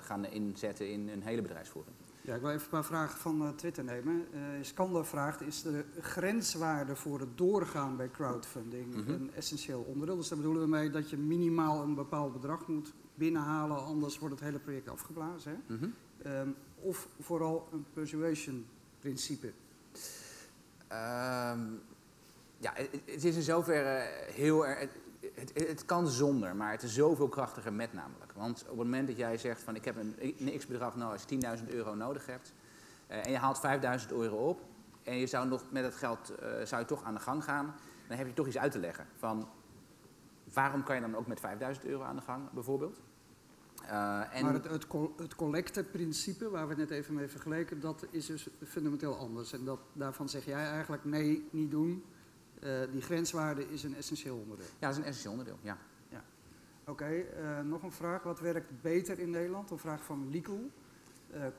gaan 0.01 0.25
inzetten 0.25 0.91
in 0.91 1.09
een 1.09 1.23
hele 1.23 1.43
bedrijfsvoering. 1.43 1.97
Ja, 2.27 2.35
ik 2.35 2.41
wil 2.41 2.51
even 2.51 2.63
een 2.63 2.71
paar 2.71 2.85
vragen 2.85 3.19
van 3.19 3.55
Twitter 3.57 3.85
nemen. 3.85 4.27
Skander 4.61 5.07
vraagt, 5.07 5.41
is 5.41 5.63
de 5.63 5.85
grenswaarde 6.01 6.97
voor 6.97 7.21
het 7.21 7.39
doorgaan 7.39 7.97
bij 7.97 8.11
crowdfunding 8.11 8.95
mm 8.95 9.05
-hmm. 9.05 9.15
een 9.15 9.31
essentieel 9.35 9.81
onderdeel? 9.81 10.17
Dus 10.17 10.29
daar 10.29 10.39
bedoelen 10.39 10.63
we 10.63 10.69
mee 10.69 10.91
dat 10.91 11.11
je 11.11 11.17
minimaal 11.17 11.83
een 11.83 11.95
bepaald 11.95 12.33
bedrag 12.33 12.67
moet 12.67 12.93
binnenhalen, 13.15 13.85
anders 13.85 14.19
wordt 14.19 14.35
het 14.35 14.45
hele 14.45 14.59
project 14.59 14.89
afgeblazen. 14.89 15.53
Hè? 15.53 15.75
Mm 15.75 15.81
-hmm. 15.81 15.93
um, 16.33 16.55
of 16.81 17.09
vooral 17.21 17.69
een 17.73 17.85
persuasion 17.93 18.67
principe? 19.01 19.47
Um, 19.47 19.53
ja, 22.59 22.73
het, 22.75 22.91
het, 23.05 23.25
is 23.25 23.37
in 23.37 23.43
zoverre 23.43 24.09
heel 24.33 24.67
erg. 24.67 24.91
Het, 25.35 25.69
het, 25.69 25.85
kan 25.85 26.09
zonder, 26.09 26.57
maar 26.57 26.71
het 26.71 26.83
is 26.83 26.95
zoveel 26.95 27.29
krachtiger 27.29 27.73
met 27.73 27.93
namelijk. 27.93 28.33
Want 28.33 28.63
op 28.63 28.69
het 28.69 28.77
moment 28.77 29.07
dat 29.07 29.17
jij 29.17 29.39
zegt 29.39 29.63
van 29.63 29.75
ik 29.75 29.85
heb 29.85 29.97
een, 29.97 30.17
een 30.39 30.59
x-bedrag 30.59 30.97
nodig, 30.97 31.13
als 31.13 31.25
je 31.29 31.59
10.000 31.59 31.69
euro 31.69 31.95
nodig 31.95 32.27
hebt, 32.27 32.53
uh, 33.11 33.27
en 33.27 33.31
je 33.31 33.37
haalt 33.37 33.61
5.000 34.03 34.09
euro 34.09 34.37
op, 34.37 34.61
en 35.03 35.17
je 35.17 35.27
zou 35.27 35.49
nog 35.49 35.63
met 35.71 35.85
het 35.85 35.95
geld 35.95 36.33
uh, 36.43 36.65
zou 36.65 36.81
je 36.81 36.87
toch 36.87 37.05
aan 37.05 37.15
de 37.15 37.21
gang 37.21 37.45
gaan, 37.45 37.75
dan 38.09 38.17
heb 38.17 38.27
je 38.27 38.33
toch 38.33 38.47
iets 38.47 38.59
uit 38.59 38.73
te 38.73 38.79
leggen. 38.79 39.07
Van 39.17 39.49
waarom 40.53 40.83
kan 40.83 40.95
je 40.95 41.01
dan 41.01 41.17
ook 41.17 41.27
met 41.27 41.41
5000 41.41 41.87
euro 41.87 42.03
aan 42.03 42.17
de 42.17 42.23
gang, 42.23 42.51
bijvoorbeeld? 42.51 43.01
Uh, 43.83 44.37
en 44.37 44.45
maar 44.45 44.53
het, 44.53 44.87
het, 45.17 45.37
collecteprincipe, 45.37 46.51
waar 46.51 46.69
we 46.69 46.75
net 46.75 46.91
even 46.91 47.15
mee 47.15 47.29
vergeleken, 47.29 47.81
dat 47.81 48.07
is 48.11 48.27
dus 48.27 48.49
fundamenteel 48.65 49.17
anders. 49.17 49.53
En 49.53 49.65
dat, 49.65 49.79
daarvan 49.93 50.29
zeg 50.29 50.45
jij 50.45 50.71
eigenlijk 50.71 51.05
nee, 51.05 51.49
niet 51.51 51.71
doen. 51.71 52.05
Uh, 52.63 52.81
die 52.93 53.03
grenswaarde 53.03 53.71
is 53.71 53.83
een 53.83 53.97
essentieel 53.97 54.37
onderdeel. 54.37 54.67
Ja, 54.67 54.87
dat 54.87 54.91
is 54.91 54.97
een 54.97 55.05
essentieel 55.05 55.33
onderdeel, 55.33 55.59
ja. 55.63 55.79
ja. 56.09 56.25
Oké, 56.81 56.91
okay, 56.91 57.27
uh, 57.41 57.61
nog 57.61 57.83
een 57.83 57.93
vraag. 57.93 58.23
Wat 58.23 58.41
werkt 58.41 58.83
beter 58.83 59.19
in 59.19 59.31
Nederland? 59.31 59.71
Een 59.71 59.79
vraag 59.79 60.03
van 60.05 60.31
Legal. 60.31 60.71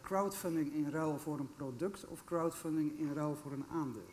crowdfunding 0.01 0.73
in 0.73 0.89
ruil 0.89 1.17
voor 1.17 1.39
een 1.39 1.53
product 1.55 2.07
of 2.07 2.23
crowdfunding 2.23 2.99
in 2.99 3.13
ruil 3.13 3.35
voor 3.35 3.51
een 3.51 3.65
aandeel? 3.71 4.11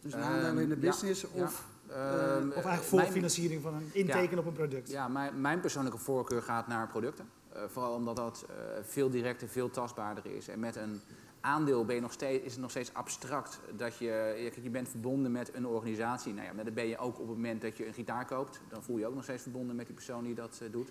Dus 0.00 0.12
een 0.12 0.20
aandeel 0.20 0.58
in 0.58 0.68
de 0.68 0.76
business 0.76 1.20
ja, 1.20 1.28
of... 1.44 1.68
Ja. 1.88 2.38
Of 2.38 2.64
eigenlijk 2.64 2.82
voorfinanciering 2.82 3.62
van 3.62 3.74
een 3.74 3.90
intekenen 3.92 4.38
op 4.38 4.46
een 4.46 4.52
product. 4.52 4.90
Ja, 4.90 5.08
mijn, 5.08 5.40
mijn, 5.40 5.60
persoonlijke 5.60 5.98
voorkeur 5.98 6.42
gaat 6.42 6.66
naar 6.66 6.88
producten. 6.88 7.28
Uh, 7.56 7.62
vooral 7.68 7.94
omdat 7.94 8.16
dat 8.16 8.46
uh, 8.50 8.56
veel 8.82 9.10
directer, 9.10 9.48
veel 9.48 9.70
tastbaarder 9.70 10.26
is. 10.26 10.48
En 10.48 10.60
met 10.60 10.76
een 10.76 11.00
aandeel 11.40 11.84
ben 11.84 11.94
je 11.94 12.00
nog 12.00 12.12
steeds, 12.12 12.44
is 12.44 12.52
het 12.52 12.60
nog 12.60 12.70
steeds 12.70 12.94
abstract. 12.94 13.60
Dat 13.76 13.96
je, 13.96 14.50
je, 14.62 14.70
bent 14.70 14.88
verbonden 14.88 15.32
met 15.32 15.54
een 15.54 15.66
organisatie. 15.66 16.34
Nou 16.34 16.56
ja, 16.56 16.64
dat 16.64 16.74
ben 16.74 16.86
je 16.86 16.98
ook 16.98 17.18
op 17.18 17.26
het 17.26 17.36
moment 17.36 17.62
dat 17.62 17.76
je 17.76 17.86
een 17.86 17.94
gitaar 17.94 18.26
koopt. 18.26 18.60
Dan 18.68 18.82
voel 18.82 18.98
je 18.98 19.06
ook 19.06 19.14
nog 19.14 19.22
steeds 19.22 19.42
verbonden 19.42 19.76
met 19.76 19.86
die 19.86 19.94
persoon 19.94 20.24
die 20.24 20.34
dat 20.34 20.60
doet. 20.70 20.90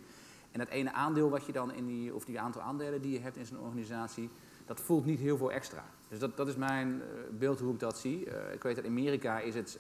En 0.52 0.60
dat 0.60 0.68
ene 0.68 0.94
aandeel 0.94 1.30
wat 1.30 1.46
je 1.46 1.52
dan 1.52 1.74
in 1.74 1.86
die, 1.86 2.16
of 2.16 2.26
die 2.26 2.40
aantal 2.40 2.62
aandelen 2.62 3.02
die 3.02 3.12
je 3.12 3.20
hebt 3.20 3.38
in 3.38 3.46
zo'n 3.46 3.60
organisatie, 3.60 4.30
dat 4.66 4.80
voelt 4.80 5.06
niet 5.06 5.20
heel 5.20 5.38
veel 5.38 5.52
extra. 5.52 5.84
Dus 6.08 6.20
dat, 6.20 6.38
dat 6.38 6.48
is 6.48 6.56
mijn 6.56 7.02
beeld 7.32 7.60
hoe 7.60 7.74
ik 7.74 7.80
dat 7.80 7.98
zie. 7.98 8.26
Uh, 8.26 8.54
ik 8.54 8.64
weet 8.64 8.76
dat 8.76 8.86
in 8.86 8.92
Amerika 8.92 9.40
is 9.40 9.56
het 9.56 9.80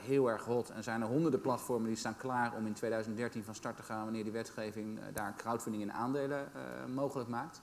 heel 0.00 0.30
erg 0.30 0.44
hot 0.44 0.70
en 0.70 0.82
zijn 0.82 1.00
er 1.00 1.06
honderden 1.06 1.40
platformen 1.40 1.88
die 1.88 1.96
staan 1.96 2.16
klaar 2.16 2.54
om 2.56 2.66
in 2.66 2.72
2013 2.72 3.44
van 3.44 3.54
start 3.54 3.76
te 3.76 3.82
gaan 3.82 4.04
wanneer 4.04 4.22
die 4.22 4.32
wetgeving 4.32 4.98
daar 5.12 5.34
crowdfunding 5.36 5.82
in 5.82 5.92
aandelen 5.92 6.48
mogelijk 6.94 7.28
maakt. 7.28 7.60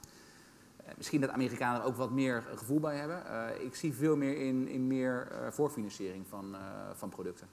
Misschien 0.97 1.21
dat 1.21 1.29
Amerikanen 1.29 1.81
er 1.81 1.87
ook 1.87 1.95
wat 1.95 2.11
meer 2.11 2.43
gevoel 2.55 2.79
bij 2.79 2.95
hebben. 2.95 3.23
ik 3.65 3.75
zie 3.75 3.93
veel 3.93 4.17
meer 4.17 4.37
in, 4.37 4.67
in 4.67 4.87
meer 4.87 5.27
voorfinanciering 5.51 6.27
van, 6.27 6.55
van 6.93 7.09
producten. 7.09 7.47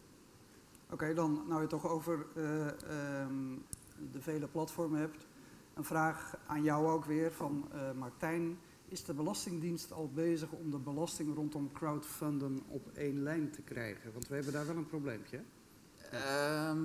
Oké, 0.85 0.95
okay, 0.95 1.15
dan 1.15 1.45
nou 1.49 1.61
je 1.61 1.67
toch 1.67 1.89
over 1.89 2.27
um, 2.37 3.65
de 4.13 4.21
vele 4.21 4.47
platformen 4.47 5.01
hebt. 5.01 5.27
Een 5.75 5.85
vraag 5.85 6.37
aan 6.47 6.63
jou 6.63 6.87
ook 6.87 7.05
weer 7.05 7.33
van 7.33 7.69
eh, 7.73 7.93
Martijn. 7.93 8.59
Is 8.89 9.05
de 9.05 9.15
Belastingdienst 9.15 9.93
al 9.93 10.11
bezig 10.15 10.51
om 10.51 10.71
de 10.71 10.79
belasting 10.79 11.35
rondom 11.35 11.73
crowdfunden 11.73 12.63
op 12.67 12.89
één 12.95 13.23
lijn 13.23 13.51
te 13.51 13.63
krijgen? 13.63 14.13
Want 14.13 14.29
we 14.29 14.35
hebben 14.35 14.53
daar 14.53 14.67
wel 14.67 14.77
een 14.77 14.87
probleempje. 14.87 15.41
Ehm, 16.11 16.79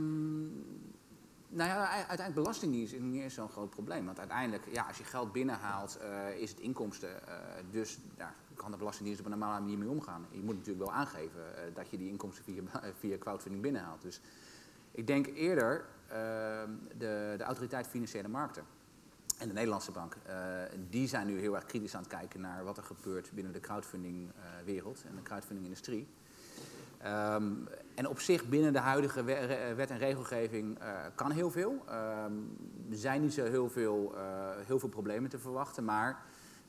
nou 1.50 1.70
ja, 1.70 1.90
uiteindelijk 1.90 2.34
belastingdienst 2.34 2.94
is 2.94 3.00
niet 3.00 3.22
eens 3.22 3.34
zo'n 3.34 3.50
groot 3.50 3.70
probleem. 3.70 4.06
Want 4.06 4.20
uiteindelijk, 4.20 4.64
ja, 4.72 4.86
als 4.88 4.98
je 4.98 5.04
geld 5.04 5.32
binnenhaalt, 5.32 5.98
eh, 5.98 6.38
is 6.38 6.50
het 6.50 6.60
inkomsten. 6.60 7.28
eh, 7.28 7.34
dus 7.72 8.00
daar 8.16 8.36
kan 8.54 8.72
de 8.72 8.78
belastingdienst 8.78 9.20
op 9.20 9.32
een 9.32 9.38
normale 9.40 9.60
manier 9.60 9.78
mee 9.78 9.90
omgaan. 9.90 10.26
Je 10.32 10.42
moet 10.42 10.56
natuurlijk 10.56 10.86
wel 10.86 10.96
aangeven 10.96 11.58
eh, 11.58 11.76
dat 11.76 11.90
je 11.90 11.98
die 11.98 12.10
inkomsten 12.10 12.44
via, 12.44 12.62
via 13.00 13.18
crowdfunding 13.18 13.64
binnenhaalt. 13.64 14.02
Dus 14.02 14.22
ik 14.92 15.08
denk 15.08 15.28
eerder 15.28 15.86
ehm, 16.08 16.72
de, 16.98 17.34
de 17.38 17.44
autoriteit 17.44 17.88
financiële 17.88 18.28
markten. 18.28 18.64
En 19.38 19.48
de 19.48 19.54
Nederlandse 19.54 19.92
bank, 19.92 20.16
die 20.90 21.08
zijn 21.08 21.28
nu 21.28 21.40
heel 21.40 21.56
erg 21.56 21.66
kritisch 21.66 21.96
aan 21.96 22.02
het 22.02 22.10
kijken 22.10 22.42
naar 22.42 22.64
wat 22.64 22.78
er 22.78 22.84
gebeurt 22.84 23.32
binnen 23.32 23.54
de 23.54 23.60
crowdfunding-wereld 23.60 25.04
en 25.10 25.16
de 25.16 25.22
crowdfunding-industrie. 25.22 26.08
Ehm, 26.98 27.52
en 27.96 28.08
op 28.08 28.20
zich 28.20 28.46
binnen 28.46 28.74
de 28.74 28.80
huidige 28.80 29.24
wet 29.76 29.90
en 29.90 29.98
regelgeving 29.98 30.80
eh, 30.80 30.90
kan 31.16 31.32
heel 31.32 31.52
veel. 31.52 31.84
Ehm, 31.88 32.34
er 32.90 32.98
zijn 32.98 33.22
niet 33.22 33.34
zo 33.34 33.44
heel 33.44 33.70
veel, 33.70 34.14
eh, 34.18 34.50
heel 34.66 34.80
veel 34.80 34.90
problemen 34.90 35.30
te 35.30 35.40
verwachten, 35.40 35.86
maar 35.86 36.22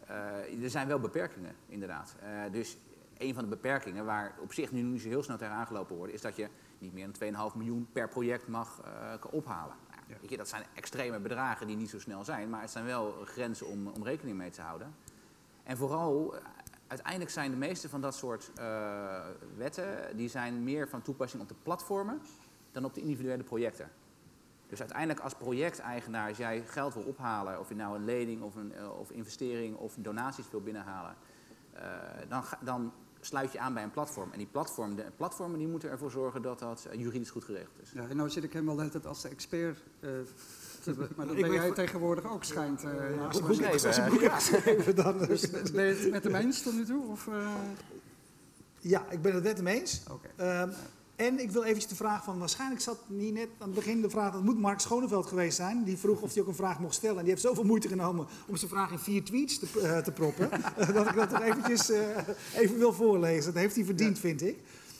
eh, 0.07 0.63
er 0.63 0.71
zijn 0.71 0.89
wel 0.89 0.99
beperkingen 1.01 1.55
inderdaad. 1.67 2.15
Dus 2.51 2.77
een 3.19 3.35
van 3.35 3.43
de 3.43 3.49
beperkingen 3.49 4.05
waar 4.05 4.35
op 4.41 4.53
zich 4.53 4.73
nu 4.73 4.83
niet 4.83 5.03
zo 5.03 5.09
heel 5.09 5.23
snel 5.23 5.37
tegen 5.37 5.55
aangelopen 5.55 5.97
wordt, 5.97 6.13
is 6.13 6.21
dat 6.21 6.37
je 6.37 6.49
niet 6.79 6.93
meer 6.93 7.05
dan 7.05 7.13
2,5 7.13 7.57
miljoen 7.57 7.89
per 7.93 8.09
project 8.09 8.49
mag 8.49 8.83
ophalen. 9.31 9.75
Nou, 9.91 10.01
Ja. 10.07 10.15
weet 10.21 10.31
je, 10.31 10.37
dat 10.37 10.49
zijn 10.49 10.63
extreme 10.75 11.19
bedragen 11.19 11.67
die 11.67 11.77
niet 11.77 11.91
zo 11.91 11.99
snel 11.99 12.25
zijn, 12.25 12.49
maar 12.49 12.61
het 12.61 12.71
zijn 12.71 12.85
wel 12.85 13.15
grenzen 13.25 13.67
om, 13.67 13.87
om 13.87 14.05
rekening 14.05 14.37
mee 14.37 14.51
te 14.51 14.61
houden. 14.63 14.95
En 15.63 15.77
vooral, 15.77 16.35
uiteindelijk 16.89 17.31
zijn 17.31 17.51
de 17.51 17.57
meeste 17.57 17.89
van 17.89 18.01
dat 18.01 18.15
soort 18.15 18.51
eh, 18.55 19.27
wetten, 19.57 20.17
die 20.17 20.29
zijn 20.29 20.65
meer 20.65 20.89
van 20.89 21.03
toepassing 21.03 21.43
op 21.43 21.49
de 21.49 21.55
platformen 21.63 22.21
dan 22.73 22.85
op 22.85 22.95
de 22.95 23.01
individuele 23.01 23.43
projecten. 23.43 23.91
Dus 24.69 24.81
uiteindelijk 24.81 25.21
als 25.21 25.35
projecteigenaar, 25.35 26.29
als 26.29 26.37
jij 26.37 26.63
geld 26.67 26.95
wil 26.95 27.03
ophalen, 27.03 27.61
of 27.61 27.69
je 27.69 27.75
nou 27.75 27.97
een 27.97 28.05
lening 28.05 28.43
of 28.43 28.55
een 28.55 28.75
eh, 28.75 28.99
of 28.99 29.11
investering 29.11 29.77
of 29.77 29.95
donaties 29.99 30.51
wil 30.51 30.61
binnenhalen, 30.61 31.15
eh, 31.73 31.83
dan, 32.29 32.45
dan 32.61 32.93
sluit 33.21 33.53
je 33.53 33.59
aan 33.59 33.75
bij 33.75 33.83
een 33.83 33.91
platform. 33.91 34.33
En 34.33 34.39
die 34.39 34.47
platform, 34.47 34.97
de 34.97 35.07
platformen 35.17 35.59
die 35.59 35.69
moeten 35.69 35.91
ervoor 35.91 36.11
zorgen 36.11 36.43
dat 36.43 36.59
dat 36.59 36.89
juridisch 36.93 37.31
goed 37.31 37.45
geregeld 37.45 37.81
is. 37.81 37.91
Ja, 37.93 38.09
en 38.09 38.17
nou 38.17 38.31
zit 38.31 38.45
ik 38.45 38.53
helemaal 38.53 38.77
tijd 38.77 39.07
als 39.07 39.23
de 39.23 39.29
expert. 39.29 39.83
Maar 41.17 41.27
dat 41.27 41.37
Ik 41.37 41.43
ben 41.43 41.53
jij 41.53 41.71
tegenwoordig 41.71 42.31
ook, 42.33 42.45
schijnt. 42.45 42.85
eh, 42.85 42.91
Ja, 42.91 43.17
maar- 43.17 43.29
boek, 43.31 43.47
boek 44.11 44.21
hebt 44.21 44.33
geschreven, 44.43 44.97
dan... 44.97 45.21
eh, 45.21 45.29
Dus 45.29 45.51
ben 45.73 45.85
je 45.85 45.95
het 45.95 46.11
met 46.11 46.25
hem 46.25 46.35
eens 46.35 46.63
tot 46.63 46.75
nu 46.75 46.85
toe? 46.85 47.07
Of, 47.11 47.27
eh, 47.29 47.35
Ja, 48.81 49.05
ik 49.11 49.23
ben 49.23 49.35
het 49.35 49.43
met 49.45 49.57
hem 49.57 49.67
eens. 49.67 50.03
Ehm, 50.37 50.69
en 51.17 51.41
ik 51.41 51.51
wil 51.51 51.63
eventjes 51.63 51.87
de 51.91 51.95
vraag 51.97 52.25
van, 52.25 52.39
waarschijnlijk 52.39 52.81
zat 52.81 52.99
niet 53.07 53.35
net 53.35 53.49
aan 53.59 53.67
het 53.67 53.75
begin 53.75 54.03
de 54.03 54.11
vraag, 54.11 54.33
dat 54.33 54.43
moet 54.45 54.59
Mark 54.59 54.81
Schoneveld 54.81 55.27
geweest 55.27 55.57
zijn, 55.57 55.85
die 55.85 55.97
vroeg 55.99 56.21
of 56.21 56.33
hij 56.33 56.43
ook 56.43 56.49
een 56.49 56.55
vraag 56.55 56.79
mocht 56.81 56.95
stellen. 56.95 57.17
En 57.17 57.23
die 57.23 57.31
heeft 57.31 57.45
zoveel 57.45 57.65
moeite 57.65 57.89
genomen 57.89 58.27
om 58.47 58.57
zijn 58.57 58.71
vraag 58.71 58.91
in 58.91 58.99
vier 58.99 59.25
tweets 59.25 59.59
te, 59.59 59.67
eh, 59.83 59.99
te 59.99 60.13
proppen, 60.13 60.51
eh, 60.53 60.89
dat 60.95 61.07
ik 61.09 61.15
dat 61.15 61.29
toch 61.31 61.43
eventjes 61.43 61.91
eh, 61.91 62.01
even 62.55 62.79
wil 62.79 62.93
voorlezen. 62.93 63.53
Dat 63.53 63.63
heeft 63.63 63.75
hij 63.75 63.85
verdiend, 63.85 64.19
vind 64.19 64.43
ik. 64.43 64.59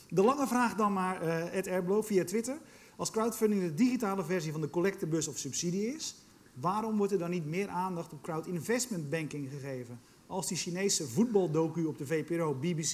De 0.09 0.23
lange 0.23 0.47
vraag 0.47 0.75
dan 0.75 0.93
maar, 0.93 1.21
eh 1.21 1.57
Ed 1.57 1.67
Erblo, 1.67 2.01
via 2.01 2.23
Twitter. 2.23 2.57
Als 2.99 3.11
crowdfunding 3.11 3.61
de 3.61 3.73
digitale 3.73 4.23
versie 4.23 4.51
van 4.51 4.61
de 4.61 4.69
collectebus 4.69 5.27
of 5.27 5.37
subsidie 5.37 5.95
is, 5.95 6.15
waarom 6.53 6.97
wordt 6.97 7.11
er 7.11 7.19
dan 7.19 7.29
niet 7.29 7.45
meer 7.45 7.67
aandacht 7.67 8.13
op 8.13 8.21
crowd 8.21 8.47
investment 8.47 9.09
banking 9.09 9.49
gegeven? 9.49 9.99
Als 10.27 10.47
die 10.47 10.57
Chinese 10.57 11.07
voetbaldocu 11.07 11.85
op 11.85 11.97
de 11.97 12.05
VPRO, 12.05 12.53
BBC 12.53 12.93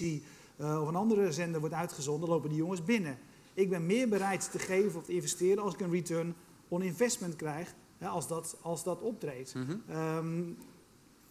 eh, 0.57 0.81
of 0.81 0.87
een 0.87 0.95
andere 0.95 1.31
zender 1.31 1.59
wordt 1.59 1.75
uitgezonden, 1.75 2.29
lopen 2.29 2.49
die 2.49 2.57
jongens 2.57 2.83
binnen. 2.83 3.17
Ik 3.53 3.69
ben 3.69 3.85
meer 3.85 4.09
bereid 4.09 4.51
te 4.51 4.59
geven 4.59 4.99
of 4.99 5.05
te 5.05 5.13
investeren 5.13 5.63
als 5.63 5.73
ik 5.73 5.79
een 5.79 5.91
return 5.91 6.35
on 6.67 6.81
investment 6.81 7.35
krijg, 7.35 7.73
hè, 7.97 8.07
als, 8.07 8.27
dat, 8.27 8.57
als 8.61 8.83
dat 8.83 9.01
optreedt. 9.01 9.55
Mhm. 9.55 9.75
Ehm, 9.87 10.43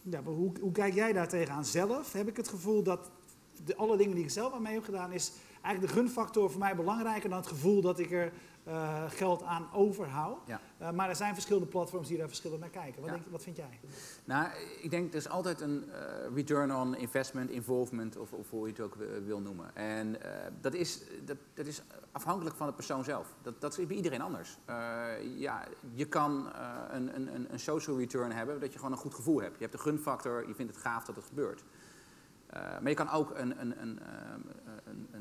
ja, 0.01 0.23
hoe, 0.23 0.51
hoe 0.61 0.71
kijk 0.71 0.93
jij 0.93 1.13
daar 1.13 1.27
tegenaan 1.27 1.65
zelf? 1.65 2.13
Heb 2.13 2.27
ik 2.27 2.37
het 2.37 2.47
gevoel 2.47 2.83
dat 2.83 3.11
de, 3.65 3.75
alle 3.75 3.97
dingen 3.97 4.15
die 4.15 4.23
ik 4.23 4.29
zelf 4.29 4.53
aan 4.53 4.61
mee 4.61 4.73
heb 4.73 4.83
gedaan, 4.83 5.11
is 5.11 5.31
eigenlijk 5.61 5.93
de 5.93 5.99
gunfactor 5.99 6.51
voor 6.51 6.59
mij 6.59 6.75
belangrijker 6.75 7.29
dan 7.29 7.37
het 7.37 7.47
gevoel 7.47 7.81
dat 7.81 7.99
ik 7.99 8.11
er 8.11 8.31
eh, 8.65 9.03
geld 9.09 9.43
aan 9.43 9.67
overhoud. 9.73 10.37
Ja. 10.45 10.59
Eh, 10.77 10.91
maar 10.91 11.09
er 11.09 11.15
zijn 11.15 11.33
verschillende 11.33 11.67
platforms 11.67 12.07
die 12.07 12.17
daar 12.17 12.27
verschillend 12.27 12.59
naar 12.61 12.69
kijken. 12.69 13.01
Wat, 13.01 13.09
Ja. 13.09 13.15
denk, 13.15 13.27
wat 13.31 13.43
vind 13.43 13.55
jij? 13.57 13.79
Nou, 14.25 14.47
ik 14.81 14.89
denk 14.91 15.09
er 15.09 15.15
is 15.17 15.29
altijd 15.29 15.61
een 15.61 15.91
eh, 15.91 15.99
return 16.35 16.75
on 16.75 16.95
investment, 16.95 17.49
involvement 17.49 18.17
of, 18.17 18.31
of 18.33 18.49
hoe 18.49 18.65
je 18.65 18.71
het 18.71 18.81
ook 18.81 18.95
wi- 18.95 19.21
wil 19.25 19.39
noemen. 19.39 19.75
En 19.75 20.17
dat, 20.61 20.73
is, 20.73 21.01
dat, 21.25 21.37
dat 21.53 21.65
is 21.65 21.81
afhankelijk 22.11 22.55
van 22.55 22.67
de 22.67 22.73
persoon 22.73 23.03
zelf. 23.03 23.33
Dat, 23.41 23.61
dat 23.61 23.77
is 23.77 23.85
bij 23.87 23.95
iedereen 23.95 24.21
anders. 24.21 24.57
Ja, 25.35 25.63
je 25.93 26.05
kan 26.05 26.49
een, 26.91 27.15
een, 27.15 27.35
een- 27.35 27.47
een 27.53 27.59
social 27.59 27.97
return 27.97 28.31
hebben 28.31 28.59
dat 28.59 28.71
je 28.73 28.77
gewoon 28.77 28.93
een 28.93 28.97
goed 28.99 29.13
gevoel 29.13 29.41
hebt. 29.41 29.53
Je 29.57 29.61
hebt 29.65 29.71
de 29.71 29.83
gunfactor, 29.89 30.47
je 30.47 30.55
vindt 30.55 30.73
het 30.75 30.81
gaaf 30.81 31.05
dat 31.05 31.15
het 31.15 31.25
gebeurt. 31.25 31.63
Eh, 32.49 32.61
maar 32.61 32.89
je 32.89 32.95
kan 32.95 33.09
ook 33.09 33.31
een, 33.35 33.61
een, 33.61 33.81
een, 33.81 33.99
ehm, 33.99 34.41